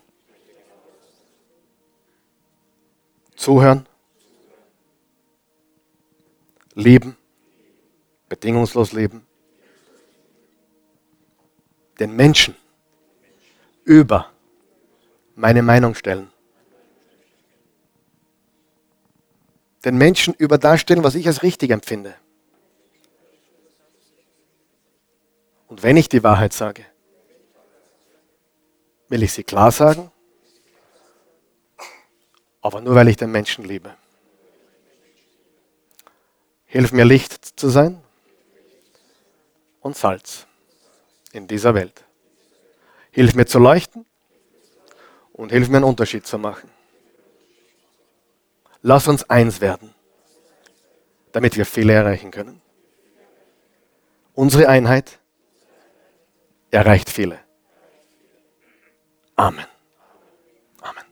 [3.35, 3.87] Zuhören,
[6.73, 7.15] lieben,
[8.29, 9.27] bedingungslos lieben,
[11.99, 12.55] den Menschen
[13.83, 14.31] über
[15.35, 16.31] meine Meinung stellen.
[19.85, 22.15] Den Menschen über das stellen, was ich als richtig empfinde.
[25.67, 26.88] Und wenn ich die Wahrheit sage,
[29.09, 30.11] will ich sie klar sagen,
[32.61, 33.95] aber nur weil ich den Menschen liebe.
[36.65, 38.01] Hilf mir Licht zu sein
[39.81, 40.45] und Salz
[41.31, 42.05] in dieser Welt.
[43.11, 44.05] Hilf mir zu leuchten
[45.33, 46.69] und hilf mir einen Unterschied zu machen.
[48.81, 49.93] Lass uns eins werden,
[51.31, 52.61] damit wir viele erreichen können.
[54.35, 55.19] Unsere Einheit
[56.71, 57.39] erreicht viele.
[59.39, 59.67] Amen.
[60.83, 61.05] Amen.